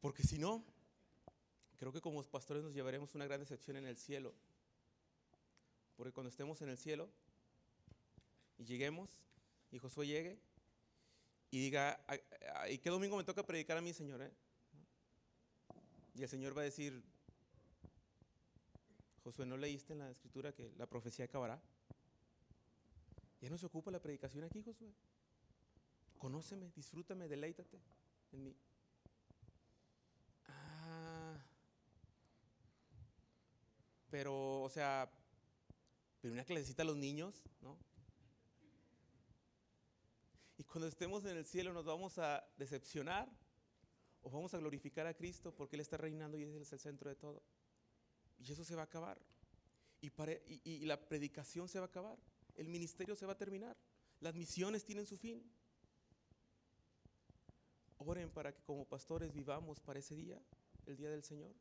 Porque 0.00 0.22
si 0.22 0.38
no, 0.38 0.64
creo 1.78 1.92
que 1.92 2.00
como 2.00 2.22
pastores 2.24 2.62
nos 2.62 2.74
llevaremos 2.74 3.14
una 3.14 3.24
gran 3.24 3.40
decepción 3.40 3.76
en 3.76 3.86
el 3.86 3.96
cielo. 3.96 4.34
Porque 5.96 6.12
cuando 6.12 6.28
estemos 6.28 6.60
en 6.60 6.68
el 6.68 6.76
cielo 6.76 7.08
y 8.58 8.64
lleguemos, 8.64 9.22
y 9.70 9.78
Josué 9.78 10.06
llegue, 10.06 10.38
y 11.52 11.60
diga, 11.60 12.02
"Ay, 12.08 12.18
ay, 12.54 12.74
¿y 12.74 12.78
qué 12.78 12.88
domingo 12.90 13.16
me 13.16 13.24
toca 13.24 13.46
predicar 13.46 13.76
a 13.76 13.82
mí, 13.82 13.92
Señor? 13.92 14.22
eh?" 14.22 14.32
Y 16.14 16.22
el 16.22 16.28
Señor 16.28 16.56
va 16.56 16.62
a 16.62 16.64
decir, 16.64 17.04
Josué, 19.22 19.46
¿no 19.46 19.56
leíste 19.56 19.92
en 19.92 20.00
la 20.00 20.10
escritura 20.10 20.52
que 20.52 20.72
la 20.76 20.86
profecía 20.86 21.26
acabará? 21.26 21.62
Ya 23.40 23.50
no 23.50 23.58
se 23.58 23.66
ocupa 23.66 23.90
la 23.90 24.00
predicación 24.00 24.44
aquí, 24.44 24.62
Josué. 24.62 24.88
Conóceme, 26.18 26.70
disfrútame, 26.74 27.28
deleítate 27.28 27.78
en 28.32 28.44
mí. 28.44 28.56
Ah, 30.46 31.36
pero, 34.10 34.62
o 34.62 34.70
sea, 34.70 35.10
pero 36.20 36.32
una 36.32 36.44
clasecita 36.44 36.82
a 36.82 36.86
los 36.86 36.96
niños, 36.96 37.42
¿no? 37.60 37.76
Y 40.58 40.64
cuando 40.64 40.86
estemos 40.86 41.24
en 41.24 41.36
el 41.36 41.44
cielo 41.46 41.72
nos 41.72 41.84
vamos 41.84 42.18
a 42.18 42.44
decepcionar 42.56 43.28
o 44.22 44.30
vamos 44.30 44.54
a 44.54 44.58
glorificar 44.58 45.06
a 45.06 45.14
Cristo 45.14 45.54
porque 45.54 45.76
Él 45.76 45.80
está 45.80 45.96
reinando 45.96 46.36
y 46.38 46.42
Él 46.42 46.56
es 46.60 46.72
el 46.72 46.78
centro 46.78 47.08
de 47.10 47.16
todo. 47.16 47.42
Y 48.38 48.52
eso 48.52 48.64
se 48.64 48.74
va 48.74 48.82
a 48.82 48.84
acabar. 48.84 49.18
Y, 50.00 50.10
pare- 50.10 50.42
y- 50.46 50.60
y 50.64 50.84
la 50.84 50.96
predicación 51.08 51.68
se 51.68 51.78
va 51.78 51.86
a 51.86 51.88
acabar. 51.88 52.18
El 52.56 52.68
ministerio 52.68 53.16
se 53.16 53.26
va 53.26 53.32
a 53.32 53.38
terminar. 53.38 53.76
Las 54.20 54.34
misiones 54.34 54.84
tienen 54.84 55.06
su 55.06 55.16
fin. 55.16 55.42
Oren 57.98 58.30
para 58.30 58.52
que 58.52 58.62
como 58.62 58.84
pastores 58.84 59.32
vivamos 59.32 59.80
para 59.80 60.00
ese 60.00 60.14
día, 60.16 60.40
el 60.86 60.96
día 60.96 61.08
del 61.10 61.22
Señor. 61.22 61.54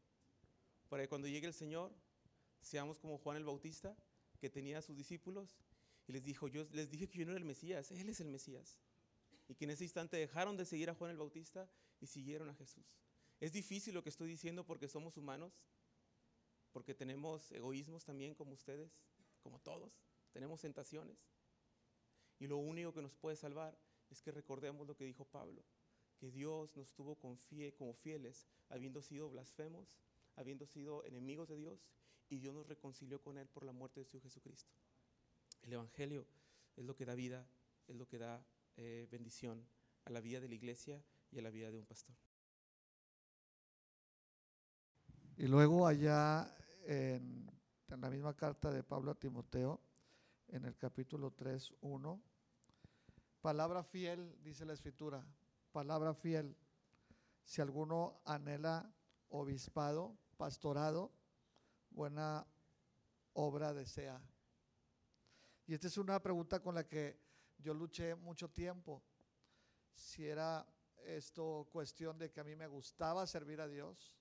Para 0.90 1.04
que 1.04 1.10
cuando 1.10 1.28
llegue 1.28 1.48
el 1.48 1.54
Señor 1.54 1.92
seamos 2.62 3.00
como 3.00 3.18
Juan 3.20 3.38
el 3.38 3.46
Bautista, 3.46 3.96
que 4.40 4.50
tenía 4.50 4.80
a 4.80 4.82
sus 4.82 4.96
discípulos 4.98 5.56
y 6.08 6.12
les 6.12 6.24
dijo, 6.24 6.48
yo 6.48 6.66
les 6.72 6.90
dije 6.90 7.08
que 7.08 7.20
yo 7.20 7.26
no 7.26 7.32
era 7.32 7.40
el 7.40 7.46
Mesías, 7.46 7.92
Él 7.92 8.10
es 8.10 8.20
el 8.20 8.30
Mesías. 8.30 8.80
Y 9.48 9.56
que 9.56 9.66
en 9.66 9.72
ese 9.72 9.84
instante 9.84 10.18
dejaron 10.18 10.58
de 10.58 10.66
seguir 10.66 10.90
a 10.90 10.96
Juan 10.96 11.12
el 11.12 11.18
Bautista 11.18 11.70
y 12.00 12.08
siguieron 12.08 12.50
a 12.50 12.56
Jesús. 12.56 12.86
Es 13.40 13.52
difícil 13.52 13.94
lo 13.94 14.04
que 14.04 14.10
estoy 14.10 14.30
diciendo 14.30 14.66
porque 14.66 14.88
somos 14.88 15.18
humanos, 15.18 15.54
porque 16.72 16.94
tenemos 16.94 17.52
egoísmos 17.52 18.06
también 18.06 18.36
como 18.36 18.54
ustedes, 18.54 18.92
como 19.42 19.60
todos, 19.60 20.00
tenemos 20.32 20.62
tentaciones. 20.62 21.18
Y 22.40 22.48
lo 22.48 22.58
único 22.58 22.94
que 22.94 23.02
nos 23.02 23.16
puede 23.16 23.36
salvar 23.36 23.78
es 24.10 24.22
que 24.22 24.32
recordemos 24.32 24.88
lo 24.88 24.96
que 24.96 25.06
dijo 25.06 25.26
Pablo, 25.26 25.64
que 26.18 26.32
Dios 26.32 26.76
nos 26.78 26.94
tuvo 26.94 27.16
como 27.16 27.94
fieles, 27.94 28.48
habiendo 28.70 29.02
sido 29.02 29.30
blasfemos, 29.30 29.98
habiendo 30.36 30.66
sido 30.66 31.04
enemigos 31.06 31.50
de 31.50 31.58
Dios, 31.58 31.88
y 32.30 32.40
Dios 32.40 32.54
nos 32.54 32.68
reconcilió 32.68 33.22
con 33.22 33.38
Él 33.38 33.48
por 33.48 33.66
la 33.66 33.74
muerte 33.74 34.00
de 34.00 34.06
su 34.06 34.22
Jesucristo. 34.22 34.72
El 35.62 35.74
Evangelio 35.74 36.26
es 36.76 36.86
lo 36.86 36.96
que 36.96 37.06
da 37.06 37.16
vida, 37.16 37.48
es 37.88 37.96
lo 37.96 38.08
que 38.08 38.18
da 38.18 38.46
eh, 38.78 39.08
bendición 39.12 39.68
a 40.06 40.10
la 40.10 40.22
vida 40.22 40.40
de 40.40 40.48
la 40.48 40.56
iglesia 40.56 41.04
y 41.32 41.40
a 41.40 41.42
la 41.42 41.50
vida 41.50 41.72
de 41.72 41.78
un 41.78 41.86
pastor. 41.86 42.16
Y 45.38 45.48
luego 45.48 45.88
allá 45.88 46.56
en, 46.86 47.50
en 47.88 48.02
la 48.02 48.10
misma 48.10 48.36
carta 48.36 48.72
de 48.72 48.84
Pablo 48.84 49.12
a 49.12 49.16
Timoteo, 49.16 49.82
en 50.48 50.66
el 50.66 50.76
capítulo 50.78 51.32
3, 51.32 51.74
1, 51.82 52.22
palabra 53.42 53.84
fiel, 53.84 54.38
dice 54.44 54.66
la 54.66 54.74
escritura, 54.74 55.26
palabra 55.72 56.14
fiel, 56.14 56.56
si 57.44 57.62
alguno 57.62 58.22
anhela 58.26 58.94
obispado, 59.30 60.18
pastorado, 60.38 61.12
buena 61.90 62.46
obra 63.34 63.74
desea. 63.74 64.22
Y 65.72 65.74
esta 65.74 65.88
es 65.88 65.98
una 65.98 66.22
pregunta 66.22 66.60
con 66.60 66.76
la 66.76 66.86
que 66.86 67.18
yo 67.58 67.74
luché 67.74 68.14
mucho 68.14 68.50
tiempo, 68.50 69.02
si 69.94 70.28
era 70.28 70.68
esto 71.06 71.66
cuestión 71.72 72.18
de 72.18 72.30
que 72.30 72.42
a 72.42 72.44
mí 72.44 72.58
me 72.58 72.68
gustaba 72.68 73.26
servir 73.26 73.62
a 73.62 73.70
Dios, 73.70 74.14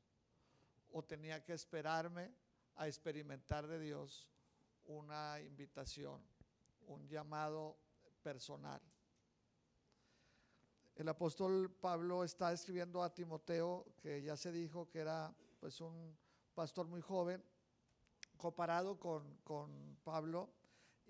o 0.93 1.03
tenía 1.03 1.43
que 1.43 1.53
esperarme 1.53 2.33
a 2.77 2.87
experimentar 2.87 3.67
de 3.67 3.81
Dios 3.81 4.31
una 4.85 5.41
invitación, 5.41 6.23
un 6.87 7.09
llamado 7.09 7.77
personal. 8.23 8.81
El 10.95 11.09
apóstol 11.09 11.69
Pablo 11.81 12.23
está 12.23 12.53
escribiendo 12.53 13.03
a 13.03 13.13
Timoteo, 13.13 13.93
que 14.01 14.23
ya 14.23 14.37
se 14.37 14.53
dijo 14.53 14.89
que 14.89 15.01
era 15.01 15.35
pues 15.59 15.81
un 15.81 16.17
pastor 16.55 16.87
muy 16.87 17.01
joven, 17.01 17.43
comparado 18.37 19.01
con, 19.01 19.39
con 19.39 19.99
Pablo, 20.05 20.60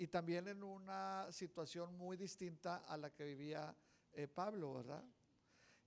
y 0.00 0.06
también 0.06 0.48
en 0.48 0.62
una 0.62 1.30
situación 1.30 1.94
muy 1.94 2.16
distinta 2.16 2.76
a 2.88 2.96
la 2.96 3.12
que 3.12 3.22
vivía 3.22 3.76
eh, 4.14 4.26
Pablo, 4.26 4.72
¿verdad? 4.72 5.04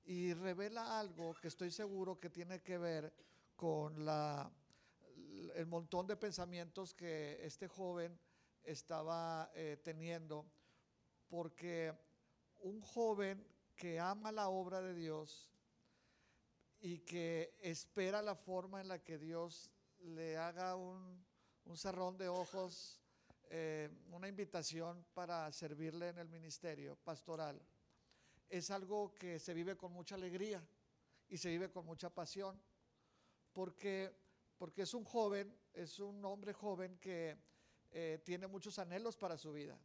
Y 0.06 0.36
revela 0.36 1.00
algo 1.00 1.34
que 1.34 1.48
estoy 1.48 1.72
seguro 1.72 2.20
que 2.20 2.30
tiene 2.30 2.62
que 2.62 2.78
ver 2.78 3.12
con 3.56 4.08
el 5.56 5.66
montón 5.66 6.06
de 6.06 6.16
pensamientos 6.16 6.94
que 6.94 7.44
este 7.44 7.68
joven 7.68 8.20
estaba 8.64 9.50
eh, 9.56 9.80
teniendo, 9.84 10.46
porque 11.28 11.92
un 12.62 12.82
joven 12.82 13.44
que 13.76 14.00
ama 14.00 14.32
la 14.32 14.50
obra 14.50 14.80
de 14.80 14.94
Dios 14.94 15.50
y 16.82 17.00
que 17.00 17.58
espera 17.64 18.22
la 18.22 18.36
forma 18.36 18.80
en 18.80 18.90
la 18.90 19.00
que 19.00 19.18
Dios 19.18 19.72
le 20.02 20.38
haga 20.38 20.76
un, 20.76 21.26
un 21.66 21.78
cerrón 21.78 22.16
de 22.16 22.30
ojos, 22.30 23.03
eh, 23.50 23.90
una 24.12 24.28
invitación 24.28 25.06
para 25.14 25.52
servirle 25.52 26.10
en 26.10 26.18
el 26.18 26.30
ministerio 26.30 26.96
pastoral, 26.96 27.62
es 28.50 28.70
algo 28.72 29.14
que 29.14 29.40
se 29.40 29.54
vive 29.54 29.76
con 29.76 29.92
mucha 29.92 30.16
alegría 30.16 30.64
y 31.30 31.38
se 31.38 31.50
vive 31.50 31.72
con 31.72 31.86
mucha 31.86 32.10
pasión 32.10 32.60
porque, 33.54 34.12
porque 34.58 34.84
es 34.84 34.94
un 34.94 35.04
joven, 35.04 35.56
es 35.74 36.00
un 36.00 36.24
hombre 36.26 36.54
joven 36.54 36.98
que 37.00 37.38
eh, 37.92 38.22
tiene 38.24 38.48
muchos 38.48 38.80
anhelos 38.80 39.16
para 39.18 39.38
su 39.38 39.54
vida, 39.54 39.78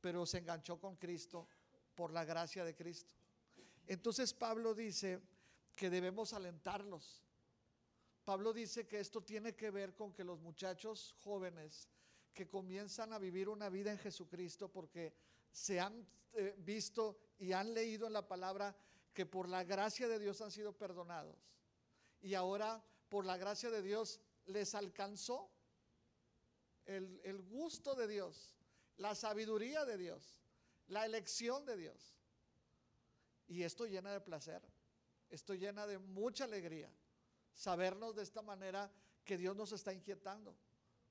pero 0.00 0.24
se 0.26 0.38
enganchó 0.38 0.78
con 0.78 0.96
Cristo 0.96 1.48
por 1.94 2.12
la 2.12 2.24
gracia 2.24 2.64
de 2.64 2.74
Cristo. 2.74 3.14
Entonces 3.86 4.32
Pablo 4.32 4.74
dice 4.74 5.20
que 5.74 5.90
debemos 5.90 6.32
alentarlos. 6.32 7.22
Pablo 8.24 8.52
dice 8.52 8.86
que 8.86 8.98
esto 8.98 9.22
tiene 9.22 9.54
que 9.54 9.70
ver 9.70 9.94
con 9.94 10.12
que 10.12 10.24
los 10.24 10.40
muchachos 10.40 11.14
jóvenes 11.20 11.88
que 12.36 12.46
comienzan 12.46 13.14
a 13.14 13.18
vivir 13.18 13.48
una 13.48 13.70
vida 13.70 13.90
en 13.90 13.98
Jesucristo 13.98 14.70
porque 14.70 15.14
se 15.50 15.80
han 15.80 16.06
eh, 16.34 16.54
visto 16.58 17.18
y 17.38 17.52
han 17.52 17.72
leído 17.72 18.06
en 18.06 18.12
la 18.12 18.28
palabra 18.28 18.76
que 19.14 19.24
por 19.24 19.48
la 19.48 19.64
gracia 19.64 20.06
de 20.06 20.18
Dios 20.18 20.42
han 20.42 20.50
sido 20.50 20.76
perdonados 20.76 21.34
y 22.20 22.34
ahora 22.34 22.84
por 23.08 23.24
la 23.24 23.38
gracia 23.38 23.70
de 23.70 23.80
Dios 23.80 24.20
les 24.44 24.74
alcanzó 24.74 25.50
el, 26.84 27.20
el, 27.24 27.40
gusto 27.40 27.94
de 27.94 28.06
Dios, 28.06 28.54
la 28.98 29.14
sabiduría 29.14 29.86
de 29.86 29.96
Dios, 29.96 30.42
la 30.88 31.06
elección 31.06 31.64
de 31.64 31.76
Dios. 31.76 32.18
Y 33.48 33.62
esto 33.62 33.86
llena 33.86 34.12
de 34.12 34.20
placer, 34.20 34.62
esto 35.30 35.54
llena 35.54 35.86
de 35.86 35.98
mucha 35.98 36.44
alegría, 36.44 36.92
sabernos 37.54 38.14
de 38.14 38.24
esta 38.24 38.42
manera 38.42 38.92
que 39.24 39.38
Dios 39.38 39.56
nos 39.56 39.72
está 39.72 39.92
inquietando, 39.92 40.54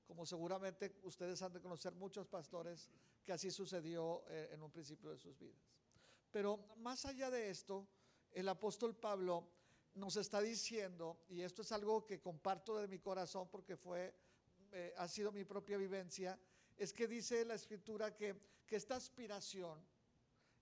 como 0.06 0.24
seguramente 0.24 0.96
ustedes 1.02 1.42
han 1.42 1.52
de 1.52 1.60
conocer 1.60 1.92
muchos 1.94 2.26
pastores 2.28 2.88
que 3.24 3.32
así 3.32 3.50
sucedió 3.50 4.24
eh, 4.28 4.50
en 4.52 4.62
un 4.62 4.70
principio 4.70 5.10
de 5.10 5.18
sus 5.18 5.36
vidas. 5.36 5.60
Pero 6.30 6.58
más 6.76 7.04
allá 7.06 7.30
de 7.30 7.50
esto, 7.50 7.88
el 8.32 8.48
apóstol 8.48 8.94
Pablo 8.94 9.48
nos 9.94 10.16
está 10.16 10.40
diciendo, 10.40 11.24
y 11.28 11.40
esto 11.40 11.62
es 11.62 11.72
algo 11.72 12.06
que 12.06 12.20
comparto 12.20 12.76
de 12.76 12.86
mi 12.86 12.98
corazón 12.98 13.48
porque 13.50 13.76
fue, 13.76 14.14
eh, 14.72 14.94
ha 14.96 15.08
sido 15.08 15.32
mi 15.32 15.44
propia 15.44 15.76
vivencia, 15.76 16.38
es 16.76 16.92
que 16.92 17.08
dice 17.08 17.44
la 17.44 17.54
escritura 17.54 18.14
que, 18.14 18.36
que 18.66 18.76
esta 18.76 18.96
aspiración, 18.96 19.84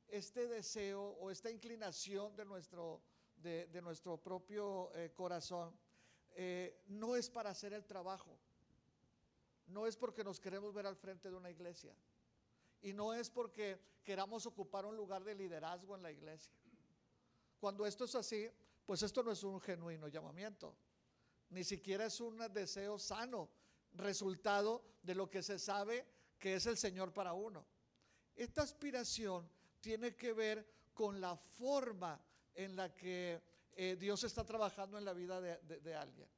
este 0.09 0.47
deseo 0.47 1.03
o 1.03 1.31
esta 1.31 1.51
inclinación 1.51 2.37
de 2.37 2.45
nuestro, 2.45 3.03
de, 3.37 3.69
nuestro 3.83 4.17
propio 4.17 4.95
eh, 4.95 5.13
corazón, 5.13 5.77
no 6.87 7.15
es 7.15 7.31
para 7.31 7.51
hacer 7.51 7.73
el 7.75 7.85
trabajo, 7.85 8.37
no 9.67 9.87
es 9.87 9.97
porque 9.97 10.25
nos 10.25 10.41
queremos 10.41 10.73
ver 10.73 10.87
al 10.87 10.97
frente 10.97 11.31
de 11.31 11.37
una 11.37 11.51
iglesia 11.51 11.95
y 12.83 12.93
no 12.93 13.15
es 13.15 13.31
porque 13.31 13.81
queramos 14.03 14.47
ocupar 14.47 14.85
un 14.85 14.97
lugar 14.97 15.25
de 15.25 15.35
liderazgo 15.35 15.97
en 15.97 16.03
la 16.03 16.13
iglesia. 16.13 16.53
Cuando 17.59 17.87
esto 17.87 18.05
es 18.05 18.15
así, 18.15 18.51
pues 18.85 19.03
esto 19.03 19.23
no 19.23 19.33
es 19.33 19.43
un 19.43 19.61
genuino 19.61 20.09
llamamiento, 20.09 20.77
ni 21.51 21.65
siquiera 21.65 22.07
es 22.07 22.21
un 22.21 22.39
deseo 22.53 22.99
sano, 22.99 23.49
resultado 23.95 24.85
de 25.03 25.15
lo 25.15 25.31
que 25.31 25.43
se 25.43 25.59
sabe 25.59 26.07
que 26.39 26.57
es 26.57 26.67
el 26.67 26.77
Señor 26.77 27.13
para 27.13 27.33
uno. 27.33 27.65
Esta 28.37 28.63
aspiración 28.63 29.49
tiene 29.81 30.15
que 30.15 30.33
ver 30.33 30.67
con 30.93 31.21
la 31.21 31.37
forma 31.37 32.21
en 32.55 32.77
la 32.77 32.93
que 32.93 33.41
eh, 33.77 33.97
Dios 33.99 34.25
está 34.25 34.45
trabajando 34.45 34.99
en 34.99 35.05
la 35.05 35.13
vida 35.13 35.41
de, 35.41 35.95
alguien. 35.95 36.29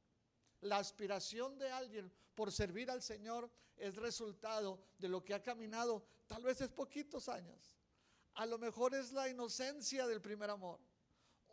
La 0.61 0.79
aspiración 0.79 1.59
de 1.59 1.71
alguien 1.71 2.12
por 2.35 2.53
servir 2.53 2.90
al 2.90 3.03
Señor 3.03 3.51
es 3.77 3.97
resultado 3.97 4.81
de 4.99 5.09
lo 5.09 5.25
que 5.25 5.35
ha 5.35 5.42
caminado, 5.42 6.07
tal 6.27 6.42
vez 6.42 6.61
es 6.61 6.71
poquitos 6.71 7.29
años. 7.29 7.77
A 8.35 8.47
lo 8.47 8.59
mejor 8.59 8.95
es 8.95 9.12
la 9.12 9.29
inocencia 9.29 10.07
del 10.07 10.21
primer 10.21 10.51
amor. 10.51 10.79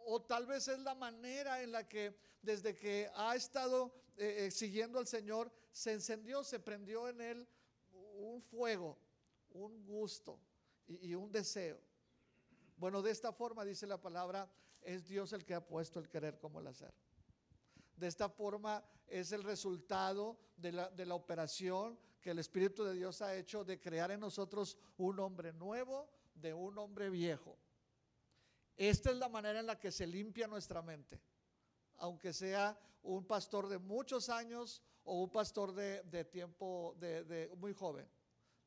O 0.06 0.22
tal 0.22 0.46
vez 0.46 0.68
es 0.68 0.80
la 0.80 0.96
manera 0.96 1.62
en 1.62 1.72
la 1.72 1.88
que 1.88 2.18
desde 2.42 2.76
que 2.76 3.10
ha 3.16 3.36
estado 3.36 3.94
eh, 4.18 4.46
eh, 4.46 4.52
siguiendo 4.52 5.00
al 5.00 5.08
Señor, 5.08 5.52
se 5.72 5.94
encendió, 5.94 6.44
se 6.44 6.60
prendió 6.60 7.08
en 7.08 7.22
él 7.22 7.48
un 7.92 8.42
fuego, 8.42 8.98
un 9.52 9.86
gusto 9.86 10.40
y, 10.88 11.16
un 11.16 11.32
deseo. 11.32 11.80
Bueno, 12.78 13.02
de 13.02 13.12
esta 13.12 13.32
forma 13.32 13.64
dice 13.66 13.88
la 13.88 14.00
palabra, 14.02 14.52
es 14.82 15.08
Dios 15.08 15.34
el 15.34 15.46
que 15.46 15.54
ha 15.54 15.66
puesto 15.66 16.00
el 16.00 16.10
querer 16.10 16.38
como 16.38 16.60
el 16.60 16.68
hacer. 16.68 16.94
De 17.96 18.08
esta 18.08 18.30
forma 18.30 18.84
es 19.08 19.32
el 19.32 19.44
resultado 19.44 20.38
de 20.58 20.72
la, 20.72 20.90
de 20.90 21.06
la, 21.06 21.16
operación 21.16 21.98
que 22.22 22.32
el 22.32 22.40
Espíritu 22.40 22.84
de 22.84 22.94
Dios 22.94 23.22
ha 23.22 23.36
hecho 23.36 23.64
de 23.64 23.80
crear 23.80 24.12
en 24.12 24.20
nosotros 24.20 24.78
un 24.98 25.20
hombre 25.20 25.54
nuevo 25.54 26.10
de 26.36 26.54
un 26.54 26.78
hombre 26.78 27.10
viejo. 27.10 27.58
Esta 28.76 29.12
es 29.12 29.18
la 29.18 29.30
manera 29.30 29.60
en 29.60 29.68
la 29.68 29.80
que 29.80 29.92
se 29.92 30.08
limpia 30.08 30.48
nuestra 30.48 30.82
mente, 30.82 31.22
aunque 31.98 32.34
sea 32.34 32.78
un 33.04 33.26
pastor 33.26 33.68
de 33.68 33.78
muchos 33.78 34.30
años 34.30 34.82
o 35.04 35.22
un 35.22 35.30
pastor 35.30 35.74
de, 35.74 36.26
tiempo 36.26 36.96
de, 37.00 37.52
muy 37.58 37.74
joven. 37.74 38.08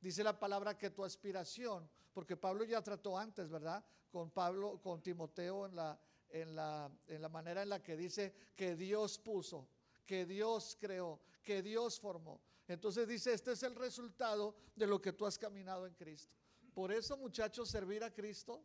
Dice 0.00 0.22
la 0.22 0.38
palabra 0.38 0.78
que 0.78 0.90
tu 0.90 1.04
aspiración, 1.04 1.88
porque 2.12 2.36
Pablo 2.36 2.64
ya 2.64 2.82
trató 2.82 3.18
antes, 3.18 3.48
¿verdad? 3.48 3.84
Con 4.10 4.30
Pablo, 4.30 4.80
con 4.80 5.02
Timoteo 5.02 5.66
en 5.66 5.74
la, 5.74 5.98
en 6.30 6.54
la, 6.54 6.90
en 7.06 7.22
la 7.22 7.28
manera 7.28 7.62
en 7.62 7.68
la 7.68 7.82
que 7.82 7.96
dice 7.96 8.34
que 8.54 8.76
Dios 8.76 9.18
puso, 9.18 9.68
que 10.04 10.26
Dios 10.26 10.76
creó, 10.80 11.20
que 11.42 11.62
Dios 11.62 12.00
formó. 12.00 12.40
Entonces 12.68 13.06
dice, 13.06 13.32
este 13.32 13.52
es 13.52 13.62
el 13.62 13.74
resultado 13.74 14.56
de 14.74 14.86
lo 14.86 15.00
que 15.00 15.12
tú 15.12 15.26
has 15.26 15.38
caminado 15.38 15.86
en 15.86 15.94
Cristo. 15.94 16.34
Por 16.74 16.92
eso, 16.92 17.16
muchachos, 17.16 17.70
servir 17.70 18.02
a 18.04 18.12
Cristo, 18.12 18.64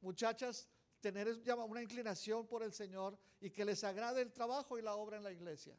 muchachas, 0.00 0.68
tener 1.00 1.28
una 1.68 1.82
inclinación 1.82 2.46
por 2.46 2.62
el 2.62 2.72
Señor 2.72 3.18
y 3.40 3.50
que 3.50 3.64
les 3.64 3.84
agrade 3.84 4.22
el 4.22 4.32
trabajo 4.32 4.78
y 4.78 4.82
la 4.82 4.96
obra 4.96 5.16
en 5.16 5.22
la 5.22 5.32
iglesia. 5.32 5.78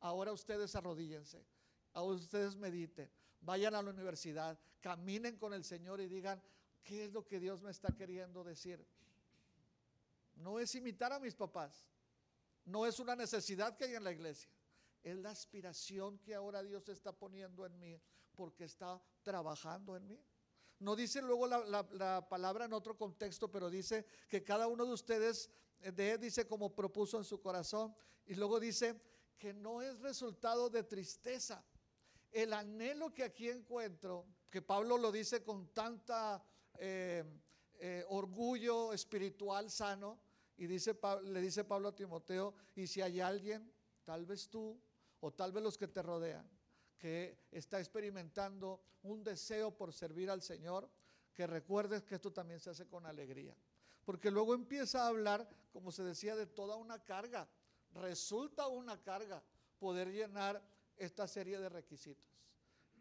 Ahora 0.00 0.32
ustedes 0.32 0.74
arrodíllense, 0.74 1.44
ahora 1.92 2.16
ustedes 2.16 2.56
mediten, 2.56 3.10
vayan 3.40 3.74
a 3.74 3.82
la 3.82 3.90
universidad, 3.90 4.58
caminen 4.80 5.36
con 5.36 5.54
el 5.54 5.64
Señor 5.64 6.00
y 6.00 6.08
digan, 6.08 6.42
¿qué 6.82 7.04
es 7.04 7.12
lo 7.12 7.26
que 7.26 7.40
Dios 7.40 7.62
me 7.62 7.70
está 7.70 7.94
queriendo 7.94 8.44
decir? 8.44 8.84
No 10.34 10.58
es 10.58 10.74
imitar 10.74 11.12
a 11.12 11.20
mis 11.20 11.34
papás, 11.34 11.86
no 12.64 12.86
es 12.86 12.98
una 12.98 13.14
necesidad 13.14 13.76
que 13.76 13.84
hay 13.84 13.94
en 13.94 14.04
la 14.04 14.12
iglesia, 14.12 14.50
es 15.02 15.16
la 15.16 15.30
aspiración 15.30 16.18
que 16.18 16.34
ahora 16.34 16.62
Dios 16.62 16.88
está 16.88 17.12
poniendo 17.12 17.66
en 17.66 17.78
mí 17.78 18.00
porque 18.34 18.64
está 18.64 19.00
trabajando 19.22 19.96
en 19.96 20.06
mí. 20.06 20.24
No 20.80 20.96
dice 20.96 21.22
luego 21.22 21.46
la, 21.46 22.28
palabra 22.28 22.64
en 22.64 22.72
otro 22.72 22.96
contexto, 22.96 23.50
pero 23.50 23.70
dice 23.70 24.06
que 24.28 24.42
cada 24.42 24.66
uno 24.66 24.84
de 24.84 24.92
ustedes, 24.92 25.50
eh, 25.80 25.92
de 25.92 26.18
dice 26.18 26.46
como 26.46 26.74
propuso 26.74 27.16
en 27.16 27.24
su 27.24 27.40
corazón, 27.40 27.94
y 28.26 28.34
luego 28.34 28.58
dice 28.58 29.00
que 29.38 29.54
no 29.54 29.82
es 29.82 29.98
resultado 30.00 30.68
de 30.68 30.82
tristeza. 30.82 31.64
El 32.32 32.52
anhelo 32.52 33.14
que 33.14 33.22
aquí 33.22 33.48
encuentro, 33.48 34.26
que 34.50 34.62
Pablo 34.62 34.98
lo 34.98 35.12
dice 35.12 35.42
con 35.44 35.72
tanta 35.72 36.44
eh, 36.78 37.24
eh, 37.78 38.04
orgullo 38.08 38.92
espiritual 38.92 39.70
sano, 39.70 40.18
y 40.56 40.66
dice, 40.66 40.96
le 41.24 41.40
dice 41.40 41.64
Pablo 41.64 41.88
a 41.88 41.94
Timoteo, 41.94 42.54
y 42.74 42.86
si 42.86 43.00
hay 43.00 43.20
alguien, 43.20 43.72
tal 44.04 44.24
vez 44.24 44.48
tú, 44.48 44.80
o 45.20 45.32
tal 45.32 45.52
vez 45.52 45.62
los 45.62 45.76
que 45.76 45.88
te 45.88 46.02
rodean, 46.02 46.48
que 46.98 47.46
está 47.50 47.78
experimentando 47.78 48.80
un 49.02 49.24
deseo 49.24 49.76
por 49.76 49.92
servir 49.92 50.30
al 50.30 50.42
Señor, 50.42 50.88
que 51.32 51.46
recuerdes 51.46 52.04
que 52.04 52.14
esto 52.14 52.32
también 52.32 52.60
se 52.60 52.70
hace 52.70 52.86
con 52.86 53.04
alegría. 53.06 53.56
Porque 54.04 54.30
luego 54.30 54.54
empieza 54.54 55.02
a 55.02 55.08
hablar, 55.08 55.48
como 55.72 55.90
se 55.90 56.04
decía, 56.04 56.36
de 56.36 56.46
toda 56.46 56.76
una 56.76 57.02
carga 57.02 57.48
resulta 57.94 58.66
una 58.68 59.00
carga 59.00 59.42
poder 59.78 60.10
llenar 60.12 60.62
esta 60.96 61.26
serie 61.26 61.58
de 61.58 61.68
requisitos. 61.68 62.30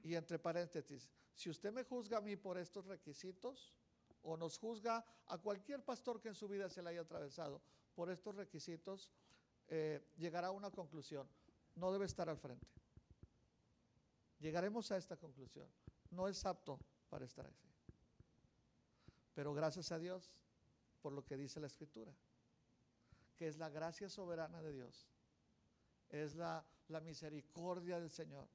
Y 0.03 0.15
entre 0.15 0.39
paréntesis, 0.39 1.09
si 1.33 1.49
usted 1.49 1.71
me 1.71 1.83
juzga 1.83 2.17
a 2.17 2.21
mí 2.21 2.35
por 2.35 2.57
estos 2.57 2.85
requisitos, 2.85 3.73
o 4.23 4.37
nos 4.37 4.57
juzga 4.57 5.05
a 5.27 5.37
cualquier 5.37 5.83
pastor 5.83 6.19
que 6.19 6.29
en 6.29 6.35
su 6.35 6.47
vida 6.47 6.69
se 6.69 6.81
le 6.81 6.89
haya 6.89 7.01
atravesado 7.01 7.61
por 7.95 8.09
estos 8.09 8.35
requisitos, 8.35 9.11
eh, 9.67 10.01
llegará 10.17 10.47
a 10.47 10.51
una 10.51 10.71
conclusión. 10.71 11.27
No 11.75 11.91
debe 11.91 12.05
estar 12.05 12.29
al 12.29 12.37
frente. 12.37 12.67
Llegaremos 14.39 14.91
a 14.91 14.97
esta 14.97 15.17
conclusión. 15.17 15.67
No 16.11 16.27
es 16.27 16.45
apto 16.45 16.79
para 17.09 17.25
estar 17.25 17.45
así. 17.45 17.67
Pero 19.33 19.53
gracias 19.53 19.91
a 19.91 19.99
Dios 19.99 20.31
por 21.01 21.13
lo 21.13 21.23
que 21.23 21.37
dice 21.37 21.59
la 21.59 21.67
Escritura 21.67 22.13
que 23.35 23.47
es 23.47 23.57
la 23.57 23.69
gracia 23.69 24.09
soberana 24.09 24.61
de 24.61 24.73
Dios, 24.73 25.07
es 26.09 26.35
la, 26.35 26.65
la 26.87 26.99
misericordia 27.01 27.99
del 27.99 28.09
Señor, 28.09 28.47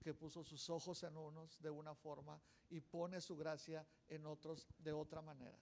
que 0.00 0.14
puso 0.14 0.44
sus 0.44 0.70
ojos 0.70 1.02
en 1.02 1.16
unos 1.16 1.60
de 1.60 1.70
una 1.70 1.94
forma 1.94 2.40
y 2.70 2.80
pone 2.80 3.20
su 3.20 3.36
gracia 3.36 3.86
en 4.08 4.26
otros 4.26 4.66
de 4.78 4.92
otra 4.92 5.22
manera. 5.22 5.58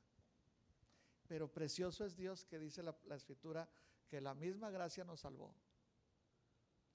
Pero 1.27 1.53
precioso 1.53 2.05
es 2.05 2.17
Dios 2.17 2.45
que 2.45 2.59
dice 2.59 2.83
la, 2.83 2.97
escritura 3.15 3.69
que 4.09 4.21
la 4.21 4.35
misma 4.35 4.71
gracia 4.71 5.05
nos 5.05 5.21
salvó. 5.21 5.55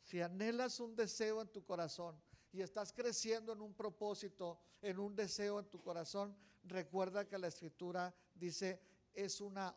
Si 0.01 0.21
anhelas 0.21 0.79
un 0.79 0.95
deseo 0.95 1.41
en 1.41 1.49
tu 1.49 1.63
corazón 1.63 2.21
y 2.51 2.61
estás 2.61 2.93
creciendo 2.93 3.53
en 3.53 3.61
un 3.61 3.73
propósito, 3.73 4.59
en 4.81 4.99
un 4.99 5.15
deseo 5.15 5.59
en 5.59 5.69
tu 5.69 5.81
corazón, 5.81 6.35
recuerda 6.63 7.27
que 7.27 7.37
la 7.37 7.47
escritura 7.47 8.13
dice 8.35 8.81
es 9.13 9.41
una 9.41 9.75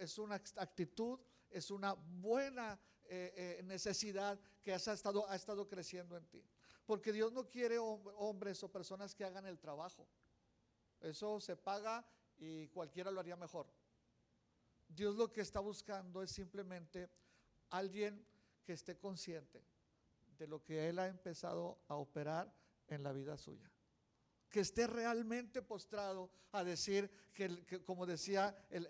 es 0.00 0.18
una 0.18 0.36
actitud, 0.56 1.18
es 1.50 1.70
una 1.70 1.92
buena 1.92 2.80
eh, 3.04 3.58
eh, 3.58 3.62
necesidad 3.64 4.38
que 4.62 4.72
has 4.72 4.88
estado, 4.88 5.28
ha 5.28 5.36
estado 5.36 5.68
creciendo 5.68 6.16
en 6.16 6.26
ti. 6.26 6.42
Porque 6.88 7.12
Dios 7.12 7.34
no 7.34 7.50
quiere 7.50 7.78
hombres 7.78 8.62
o 8.62 8.72
personas 8.72 9.14
que 9.14 9.22
hagan 9.22 9.44
el 9.44 9.58
trabajo. 9.58 10.08
Eso 11.00 11.38
se 11.38 11.54
paga 11.54 12.02
y 12.38 12.68
cualquiera 12.68 13.10
lo 13.10 13.20
haría 13.20 13.36
mejor. 13.36 13.66
Dios 14.88 15.14
lo 15.16 15.30
que 15.30 15.42
está 15.42 15.60
buscando 15.60 16.22
es 16.22 16.30
simplemente 16.30 17.10
alguien 17.68 18.24
que 18.64 18.72
esté 18.72 18.96
consciente 18.96 19.62
de 20.38 20.46
lo 20.46 20.64
que 20.64 20.88
Él 20.88 20.98
ha 20.98 21.08
empezado 21.08 21.78
a 21.88 21.96
operar 21.96 22.50
en 22.86 23.02
la 23.02 23.12
vida 23.12 23.36
suya 23.36 23.70
que 24.48 24.60
esté 24.60 24.86
realmente 24.86 25.62
postrado 25.62 26.30
a 26.52 26.64
decir 26.64 27.10
que, 27.34 27.82
como 27.84 28.06
decía 28.06 28.56
el, 28.70 28.86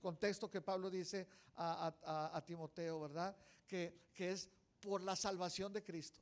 contexto 0.00 0.50
que 0.50 0.62
Pablo 0.62 0.90
dice 0.90 1.28
a, 1.56 2.42
Timoteo, 2.46 3.00
¿verdad? 3.00 3.36
Que, 3.66 4.10
es 4.16 4.48
por 4.82 5.02
la 5.02 5.16
salvación 5.16 5.72
de 5.72 5.82
Cristo. 5.82 6.20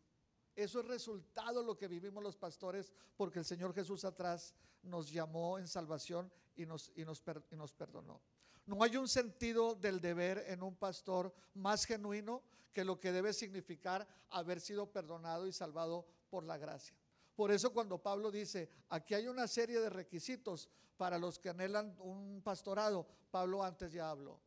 Eso 0.55 0.81
es 0.81 0.87
resultado 0.87 1.61
de 1.61 1.67
lo 1.67 1.77
que 1.77 1.89
vivimos 1.89 2.23
los 2.23 2.37
pastores, 2.37 2.93
porque 3.17 3.39
el 3.39 3.45
Señor 3.45 3.75
Jesús 3.75 4.05
atrás 4.05 4.55
nos 4.83 5.11
llamó 5.11 5.59
en 5.59 5.67
salvación 5.67 6.31
y 6.57 6.67
nos, 6.67 6.93
y 6.95 7.05
nos, 7.05 7.23
y 7.51 7.57
nos 7.57 7.73
perdonó. 7.73 8.21
No 8.67 8.83
hay 8.83 8.97
un 8.97 9.09
sentido 9.09 9.75
del 9.75 10.01
deber 10.01 10.45
en 10.49 10.63
un 10.63 10.77
pastor 10.77 11.33
más 11.55 11.85
genuino 11.85 12.43
que 12.73 12.85
lo 12.85 13.01
que 13.01 13.11
debe 13.11 13.33
significar 13.33 14.07
haber 14.31 14.61
sido 14.61 14.93
perdonado 14.93 15.47
y 15.47 15.53
salvado 15.53 16.07
por 16.29 16.45
la 16.45 16.59
gracia. 16.59 16.97
Por 17.35 17.51
eso 17.51 17.73
cuando 17.73 18.03
Pablo 18.03 18.31
dice, 18.31 18.71
aquí 18.91 19.15
hay 19.15 19.27
una 19.27 19.49
serie 19.49 19.81
de 19.81 19.91
requisitos 19.91 20.69
para 20.97 21.19
los 21.19 21.39
que 21.39 21.49
anhelan 21.49 21.97
un 22.01 22.43
pastorado, 22.43 23.07
Pablo 23.31 23.65
antes 23.65 23.93
ya 23.93 24.11
habló. 24.11 24.39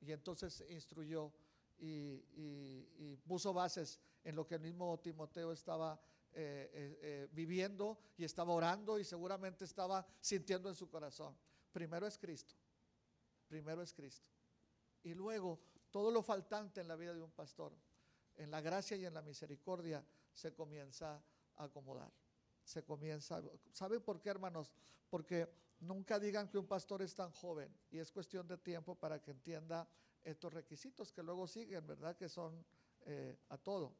Y 0.00 0.12
entonces 0.12 0.62
instruyó 0.68 1.32
y, 1.78 3.16
puso 3.26 3.52
bases 3.52 4.00
en 4.22 4.36
lo 4.36 4.46
que 4.46 4.56
el 4.56 4.60
mismo 4.60 4.98
Timoteo 5.00 5.52
estaba 5.52 5.98
eh, 6.32 6.70
eh, 6.72 6.98
eh, 7.02 7.28
viviendo 7.32 7.98
y 8.16 8.24
estaba 8.24 8.52
orando 8.52 8.98
y 8.98 9.04
seguramente 9.04 9.64
estaba 9.64 10.06
sintiendo 10.20 10.68
en 10.68 10.74
su 10.74 10.88
corazón. 10.88 11.36
Primero 11.72 12.06
es 12.06 12.18
Cristo, 12.18 12.54
primero 13.48 13.82
es 13.82 13.92
Cristo. 13.92 14.28
Y 15.02 15.14
luego 15.14 15.60
todo 15.90 16.10
lo 16.10 16.22
faltante 16.22 16.80
en 16.80 16.88
la 16.88 16.96
vida 16.96 17.14
de 17.14 17.22
un 17.22 17.30
pastor, 17.30 17.72
en 18.36 18.50
la 18.50 18.60
gracia 18.60 18.96
y 18.96 19.06
en 19.06 19.14
la 19.14 19.22
misericordia, 19.22 20.04
se 20.32 20.52
comienza 20.52 21.22
a 21.56 21.64
acomodar. 21.64 22.12
Se 22.64 22.82
comienza. 22.82 23.42
¿Saben 23.72 24.02
por 24.02 24.20
qué, 24.20 24.30
hermanos? 24.30 24.72
Porque 25.08 25.48
nunca 25.80 26.18
digan 26.18 26.48
que 26.48 26.58
un 26.58 26.66
pastor 26.66 27.02
es 27.02 27.14
tan 27.14 27.30
joven 27.30 27.72
y 27.90 27.98
es 27.98 28.10
cuestión 28.10 28.48
de 28.48 28.58
tiempo 28.58 28.94
para 28.94 29.20
que 29.20 29.30
entienda 29.30 29.88
estos 30.24 30.52
requisitos 30.52 31.12
que 31.12 31.22
luego 31.22 31.46
siguen, 31.46 31.86
¿verdad? 31.86 32.16
Que 32.16 32.28
son 32.28 32.64
eh, 33.06 33.36
a 33.50 33.58
todo. 33.58 33.94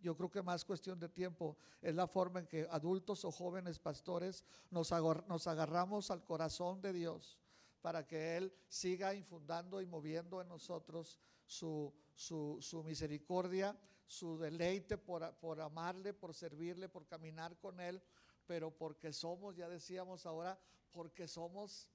Yo 0.00 0.16
creo 0.16 0.30
que 0.30 0.42
más 0.42 0.64
cuestión 0.64 0.98
de 0.98 1.08
tiempo 1.08 1.56
es 1.82 1.94
la 1.94 2.06
forma 2.06 2.40
en 2.40 2.46
que 2.46 2.66
adultos 2.70 3.24
o 3.24 3.32
jóvenes 3.32 3.78
pastores 3.78 4.44
nos, 4.70 4.90
nos 5.26 5.46
agarramos 5.46 6.10
al 6.10 6.24
corazón 6.24 6.80
de 6.80 6.92
Dios 6.92 7.38
para 7.82 8.06
que 8.06 8.36
Él 8.36 8.52
siga 8.68 9.14
infundando 9.14 9.80
y 9.80 9.86
moviendo 9.86 10.40
en 10.40 10.48
nosotros 10.48 11.18
su, 11.46 11.92
su, 12.14 12.82
misericordia, 12.84 13.76
su 14.06 14.38
deleite 14.38 14.98
por, 14.98 15.34
por 15.36 15.60
amarle, 15.60 16.14
por 16.14 16.34
servirle, 16.34 16.88
por 16.88 17.06
caminar 17.06 17.58
con 17.58 17.80
Él, 17.80 18.02
pero 18.46 18.70
porque 18.70 19.12
somos, 19.12 19.56
ya 19.56 19.68
decíamos 19.68 20.26
ahora, 20.26 20.58
porque 20.92 21.28
somos 21.28 21.88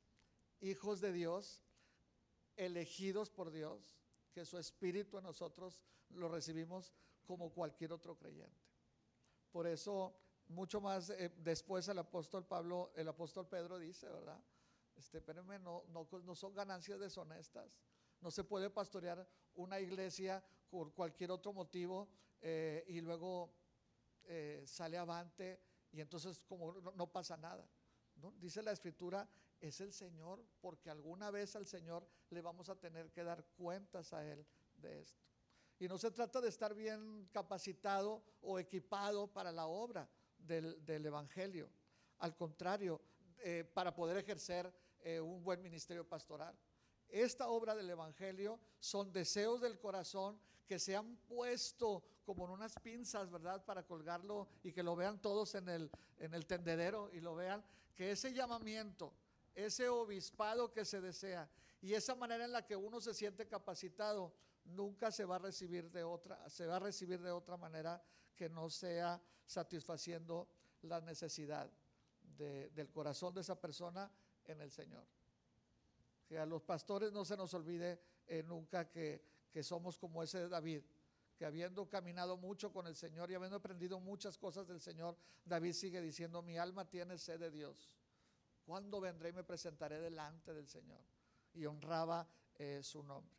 hijos 0.61 1.01
de 1.01 1.11
Dios, 1.11 1.62
elegidos 2.55 3.29
por 3.29 3.51
Dios, 3.51 3.95
que 4.31 4.45
su 4.45 4.57
espíritu 4.57 5.17
en 5.17 5.23
nosotros 5.23 5.81
lo 6.09 6.27
recibimos 6.27 6.93
como 7.25 7.51
cualquier 7.51 7.93
otro 7.93 8.17
creyente. 8.17 8.61
Por 9.51 9.67
eso, 9.67 10.15
mucho 10.47 10.81
más 10.81 11.09
eh, 11.11 11.31
después 11.37 11.87
el 11.87 11.99
apóstol 11.99 12.45
Pablo, 12.45 12.91
el 12.95 13.07
apóstol 13.07 13.47
Pedro 13.47 13.77
dice, 13.77 14.07
¿verdad? 14.07 14.43
Este, 14.95 15.17
espérenme, 15.19 15.59
no, 15.59 15.83
no, 15.89 16.07
no 16.23 16.35
son 16.35 16.53
ganancias 16.53 16.99
deshonestas. 16.99 17.79
No 18.21 18.31
se 18.31 18.43
puede 18.43 18.69
pastorear 18.69 19.27
una 19.55 19.79
iglesia 19.79 20.43
por 20.69 20.93
cualquier 20.93 21.31
otro 21.31 21.53
motivo 21.53 22.09
eh, 22.41 22.83
y 22.87 23.01
luego 23.01 23.53
eh, 24.23 24.63
sale 24.65 24.97
avante 24.97 25.61
y 25.91 26.01
entonces 26.01 26.43
como 26.45 26.73
no, 26.73 27.11
pasa 27.11 27.37
nada. 27.37 27.67
¿no? 28.15 28.31
Dice 28.39 28.63
la 28.63 28.71
escritura, 28.71 29.29
es 29.63 29.79
el 29.79 29.93
Señor, 29.93 30.43
porque 30.59 30.89
alguna 30.89 31.31
vez 31.31 31.55
al 31.55 31.65
Señor 31.65 32.05
le 32.29 32.41
vamos 32.41 32.67
a 32.67 32.75
tener 32.75 33.09
que 33.11 33.23
dar 33.23 33.45
cuentas 33.55 34.11
a 34.11 34.25
Él 34.25 34.45
de 34.75 34.99
esto. 34.99 35.23
Y 35.79 35.87
no 35.87 35.97
se 35.97 36.11
trata 36.11 36.41
de 36.41 36.49
estar 36.49 36.73
bien 36.73 37.29
capacitado 37.31 38.21
o 38.41 38.59
equipado 38.59 39.27
para 39.27 39.53
la 39.53 39.67
obra 39.67 40.09
del, 40.37 41.05
Evangelio. 41.05 41.69
Al 42.19 42.35
contrario, 42.35 43.01
eh, 43.39 43.63
para 43.73 43.95
poder 43.95 44.17
ejercer 44.17 44.73
eh, 44.99 45.21
un 45.21 45.41
buen 45.41 45.61
ministerio 45.61 46.05
pastoral. 46.07 46.57
Esta 47.07 47.47
obra 47.47 47.73
del 47.73 47.89
Evangelio 47.89 48.59
son 48.79 49.13
deseos 49.13 49.61
del 49.61 49.79
corazón 49.79 50.37
que 50.67 50.77
se 50.77 50.95
han 50.95 51.15
puesto 51.27 52.03
como 52.25 52.45
en 52.45 52.51
unas 52.51 52.75
pinzas, 52.79 53.29
¿verdad? 53.29 53.63
Para 53.63 53.85
colgarlo 53.85 54.49
y 54.61 54.73
que 54.73 54.83
lo 54.83 54.95
vean 54.95 55.21
todos 55.21 55.55
en 55.55 55.69
el 55.69 56.45
tendedero 56.47 57.09
y 57.13 57.21
lo 57.21 57.35
vean, 57.35 57.63
que 57.95 58.11
ese 58.11 58.33
llamamiento, 58.33 59.13
ese 59.55 59.89
obispado 59.89 60.71
que 60.71 60.85
se 60.85 61.01
desea 61.01 61.49
y 61.81 61.93
esa 61.93 62.15
manera 62.15 62.45
en 62.45 62.51
la 62.51 62.65
que 62.65 62.75
uno 62.75 63.01
se 63.01 63.13
siente 63.13 63.47
capacitado, 63.47 64.33
nunca 64.65 65.11
se 65.11 65.25
va 65.25 65.35
a 65.35 65.39
recibir 65.39 65.91
de 65.91 66.03
otra, 66.03 66.49
se 66.49 66.65
va 66.65 66.77
a 66.77 66.79
recibir 66.79 67.21
de 67.21 67.31
otra 67.31 67.57
manera 67.57 68.01
que 68.35 68.49
no 68.49 68.69
sea 68.69 69.21
satisfaciendo 69.45 70.47
la 70.81 71.01
necesidad 71.01 71.69
del 72.37 72.89
corazón 72.89 73.33
de 73.33 73.41
esa 73.41 73.59
persona 73.59 74.09
en 74.45 74.61
el 74.61 74.71
Señor. 74.71 75.05
Que 76.27 76.39
a 76.39 76.45
los 76.45 76.63
pastores 76.63 77.11
no 77.11 77.25
se 77.25 77.37
nos 77.37 77.53
olvide 77.53 77.99
eh, 78.27 78.43
nunca 78.43 78.89
que, 78.89 79.21
que 79.51 79.61
somos 79.61 79.97
como 79.97 80.23
ese 80.23 80.47
David, 80.47 80.83
que 81.37 81.45
habiendo 81.45 81.89
caminado 81.89 82.37
mucho 82.37 82.71
con 82.71 82.87
el 82.87 82.95
Señor 82.95 83.29
y 83.29 83.35
habiendo 83.35 83.57
aprendido 83.57 83.99
muchas 83.99 84.37
cosas 84.37 84.67
del 84.67 84.79
Señor, 84.79 85.17
David 85.45 85.73
sigue 85.73 86.01
diciendo, 86.01 86.41
mi 86.41 86.57
alma 86.57 86.89
tiene 86.89 87.17
sed 87.17 87.39
de 87.39 87.51
Dios. 87.51 87.89
¿Cuándo 88.65 89.01
vendré 89.01 89.29
y 89.29 89.33
me 89.33 89.43
presentaré 89.43 89.99
delante 89.99 90.53
del 90.53 90.67
Señor? 90.67 91.01
Y 91.53 91.65
honraba 91.65 92.27
eh, 92.55 92.79
su 92.81 93.03
nombre. 93.03 93.35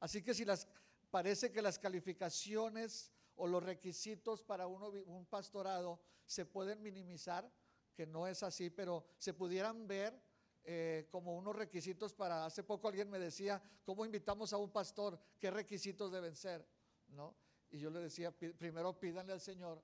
Así 0.00 0.22
que 0.22 0.34
si 0.34 0.44
las, 0.44 0.68
parece 1.10 1.52
que 1.52 1.62
las 1.62 1.78
calificaciones 1.78 3.12
o 3.36 3.46
los 3.46 3.62
requisitos 3.62 4.42
para 4.42 4.66
uno, 4.66 4.88
un 5.06 5.26
pastorado 5.26 6.00
se 6.24 6.44
pueden 6.44 6.82
minimizar, 6.82 7.50
que 7.94 8.06
no 8.06 8.26
es 8.26 8.42
así, 8.42 8.70
pero 8.70 9.06
se 9.16 9.32
pudieran 9.32 9.86
ver 9.86 10.20
eh, 10.64 11.06
como 11.10 11.36
unos 11.36 11.54
requisitos 11.54 12.12
para, 12.12 12.44
hace 12.44 12.64
poco 12.64 12.88
alguien 12.88 13.08
me 13.08 13.18
decía, 13.18 13.62
¿cómo 13.84 14.04
invitamos 14.04 14.52
a 14.52 14.56
un 14.56 14.70
pastor? 14.70 15.18
¿Qué 15.38 15.50
requisitos 15.50 16.10
deben 16.10 16.34
ser? 16.34 16.66
¿No? 17.08 17.36
Y 17.70 17.78
yo 17.78 17.88
le 17.90 18.00
decía, 18.00 18.32
primero 18.32 18.98
pídanle 18.98 19.32
al 19.32 19.40
Señor 19.40 19.82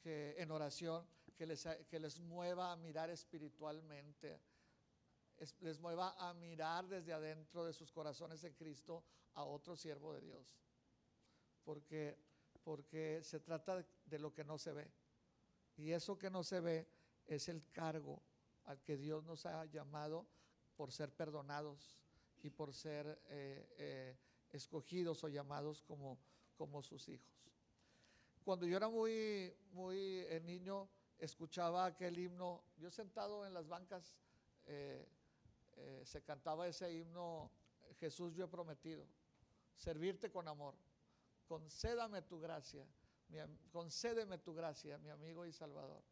que 0.00 0.34
en 0.38 0.50
oración 0.50 1.06
que 1.40 1.46
les, 1.46 1.66
que 1.88 1.98
les 1.98 2.20
mueva 2.20 2.70
a 2.70 2.76
mirar 2.76 3.08
espiritualmente, 3.08 4.42
les 5.60 5.80
mueva 5.80 6.14
a 6.18 6.34
mirar 6.34 6.86
desde 6.86 7.14
adentro 7.14 7.64
de 7.64 7.72
sus 7.72 7.90
corazones 7.90 8.44
en 8.44 8.52
Cristo 8.52 9.02
a 9.32 9.44
otro 9.44 9.74
siervo 9.74 10.12
de 10.12 10.20
Dios. 10.20 10.60
Porque, 11.64 12.18
porque 12.62 13.22
se 13.22 13.40
trata 13.40 13.82
de 14.04 14.18
lo 14.18 14.34
que 14.34 14.44
no 14.44 14.58
se 14.58 14.74
ve. 14.74 14.92
Y 15.78 15.92
eso 15.92 16.18
que 16.18 16.28
no 16.28 16.44
se 16.44 16.60
ve 16.60 16.86
es 17.26 17.48
el 17.48 17.66
cargo 17.72 18.22
al 18.64 18.82
que 18.82 18.98
Dios 18.98 19.24
nos 19.24 19.46
ha 19.46 19.64
llamado 19.64 20.26
por 20.76 20.92
ser 20.92 21.10
perdonados 21.10 21.98
y 22.42 22.50
por 22.50 22.74
ser 22.74 23.18
eh, 23.28 23.66
eh, 23.78 24.18
escogidos 24.50 25.24
o 25.24 25.28
llamados 25.28 25.80
como, 25.84 26.18
como 26.54 26.82
sus 26.82 27.08
hijos. 27.08 27.32
Cuando 28.44 28.66
yo 28.66 28.76
era 28.76 28.90
muy, 28.90 29.56
muy 29.72 29.96
eh, 29.96 30.38
niño, 30.44 30.86
escuchaba 31.20 31.84
aquel 31.84 32.18
himno, 32.18 32.64
yo 32.78 32.90
sentado 32.90 33.46
en 33.46 33.54
las 33.54 33.68
bancas, 33.68 34.16
se 36.04 36.22
cantaba 36.22 36.66
ese 36.66 36.92
himno, 36.92 37.50
Jesús 37.98 38.34
yo 38.34 38.46
he 38.46 38.48
prometido, 38.48 39.06
servirte 39.76 40.30
con 40.30 40.48
amor, 40.48 40.74
concédame 41.46 42.22
tu 42.22 42.40
gracia, 42.40 42.86
concédeme 43.70 44.38
tu 44.38 44.54
gracia, 44.54 44.98
mi 44.98 45.10
amigo 45.10 45.44
y 45.46 45.52
Salvador. 45.52 46.02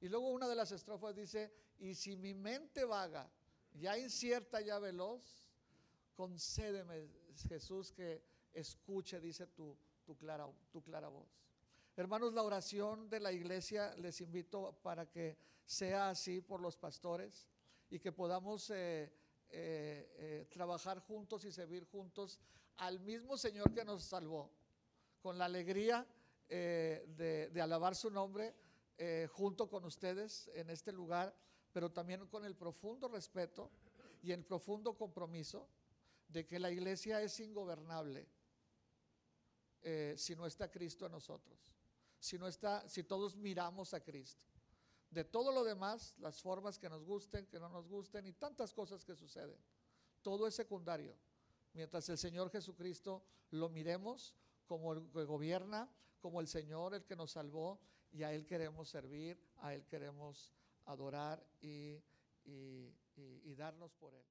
Y 0.00 0.08
luego 0.08 0.28
una 0.30 0.48
de 0.48 0.54
las 0.54 0.72
estrofas 0.72 1.14
dice, 1.14 1.52
y 1.78 1.94
si 1.94 2.16
mi 2.16 2.34
mente 2.34 2.84
vaga, 2.84 3.30
ya 3.72 3.96
incierta, 3.96 4.60
ya 4.60 4.78
veloz, 4.78 5.46
concédeme, 6.14 7.08
Jesús, 7.48 7.92
que 7.92 8.22
escuche, 8.52 9.20
dice 9.20 9.46
tu, 9.46 9.76
tu, 10.04 10.16
clara, 10.16 10.48
tu 10.72 10.82
clara 10.82 11.08
voz. 11.08 11.45
Hermanos, 11.98 12.34
la 12.34 12.42
oración 12.42 13.08
de 13.08 13.20
la 13.20 13.32
iglesia 13.32 13.94
les 13.96 14.20
invito 14.20 14.78
para 14.82 15.08
que 15.08 15.38
sea 15.64 16.10
así 16.10 16.42
por 16.42 16.60
los 16.60 16.76
pastores 16.76 17.48
y 17.88 17.98
que 17.98 18.12
podamos 18.12 18.68
eh, 18.68 19.10
eh, 19.48 20.12
eh, 20.18 20.46
trabajar 20.50 20.98
juntos 21.00 21.46
y 21.46 21.52
servir 21.52 21.84
juntos 21.84 22.38
al 22.76 23.00
mismo 23.00 23.38
Señor 23.38 23.72
que 23.72 23.82
nos 23.82 24.02
salvó, 24.02 24.50
con 25.22 25.38
la 25.38 25.46
alegría 25.46 26.06
de, 26.48 27.50
de 27.50 27.60
alabar 27.60 27.96
su 27.96 28.10
nombre 28.10 28.54
junto 29.32 29.68
con 29.68 29.84
ustedes 29.86 30.50
en 30.54 30.68
este 30.68 30.92
lugar, 30.92 31.34
pero 31.72 31.90
también 31.90 32.26
con 32.28 32.44
el 32.44 32.54
profundo 32.54 33.08
respeto 33.08 33.70
y 34.22 34.32
el 34.32 34.44
profundo 34.44 34.94
compromiso 34.94 35.66
de 36.28 36.46
que 36.46 36.60
la 36.60 36.70
iglesia 36.70 37.22
es 37.22 37.40
ingobernable 37.40 38.28
si 40.14 40.36
no 40.36 40.46
está 40.46 40.70
Cristo 40.70 41.06
en 41.06 41.12
nosotros, 41.12 41.75
si, 42.26 42.38
no 42.38 42.48
está, 42.48 42.88
si 42.88 43.04
todos 43.04 43.36
miramos 43.36 43.94
a 43.94 44.00
Cristo. 44.00 44.44
De 45.10 45.24
todo 45.24 45.52
lo 45.52 45.62
demás, 45.62 46.14
las 46.18 46.42
formas 46.42 46.78
que 46.78 46.88
nos 46.88 47.04
gusten, 47.04 47.46
que 47.46 47.60
no 47.60 47.68
nos 47.68 47.88
gusten 47.88 48.26
y 48.26 48.32
tantas 48.32 48.74
cosas 48.74 49.04
que 49.04 49.14
suceden, 49.14 49.56
todo 50.22 50.48
es 50.48 50.54
secundario. 50.54 51.16
Mientras 51.72 52.08
el 52.08 52.18
Señor 52.18 52.50
Jesucristo 52.50 53.22
lo 53.50 53.68
miremos 53.68 54.34
como 54.66 54.92
el 54.92 55.08
que 55.12 55.24
gobierna, 55.24 55.88
como 56.20 56.40
el 56.40 56.48
Señor, 56.48 56.94
el 56.94 57.04
que 57.04 57.14
nos 57.14 57.30
salvó 57.30 57.78
y 58.10 58.24
a 58.24 58.32
Él 58.32 58.44
queremos 58.44 58.88
servir, 58.88 59.40
a 59.58 59.72
Él 59.72 59.86
queremos 59.86 60.52
adorar 60.86 61.46
y, 61.60 62.02
y, 62.44 63.54
darnos 63.54 63.94
por 63.94 64.14
Él. 64.14 64.24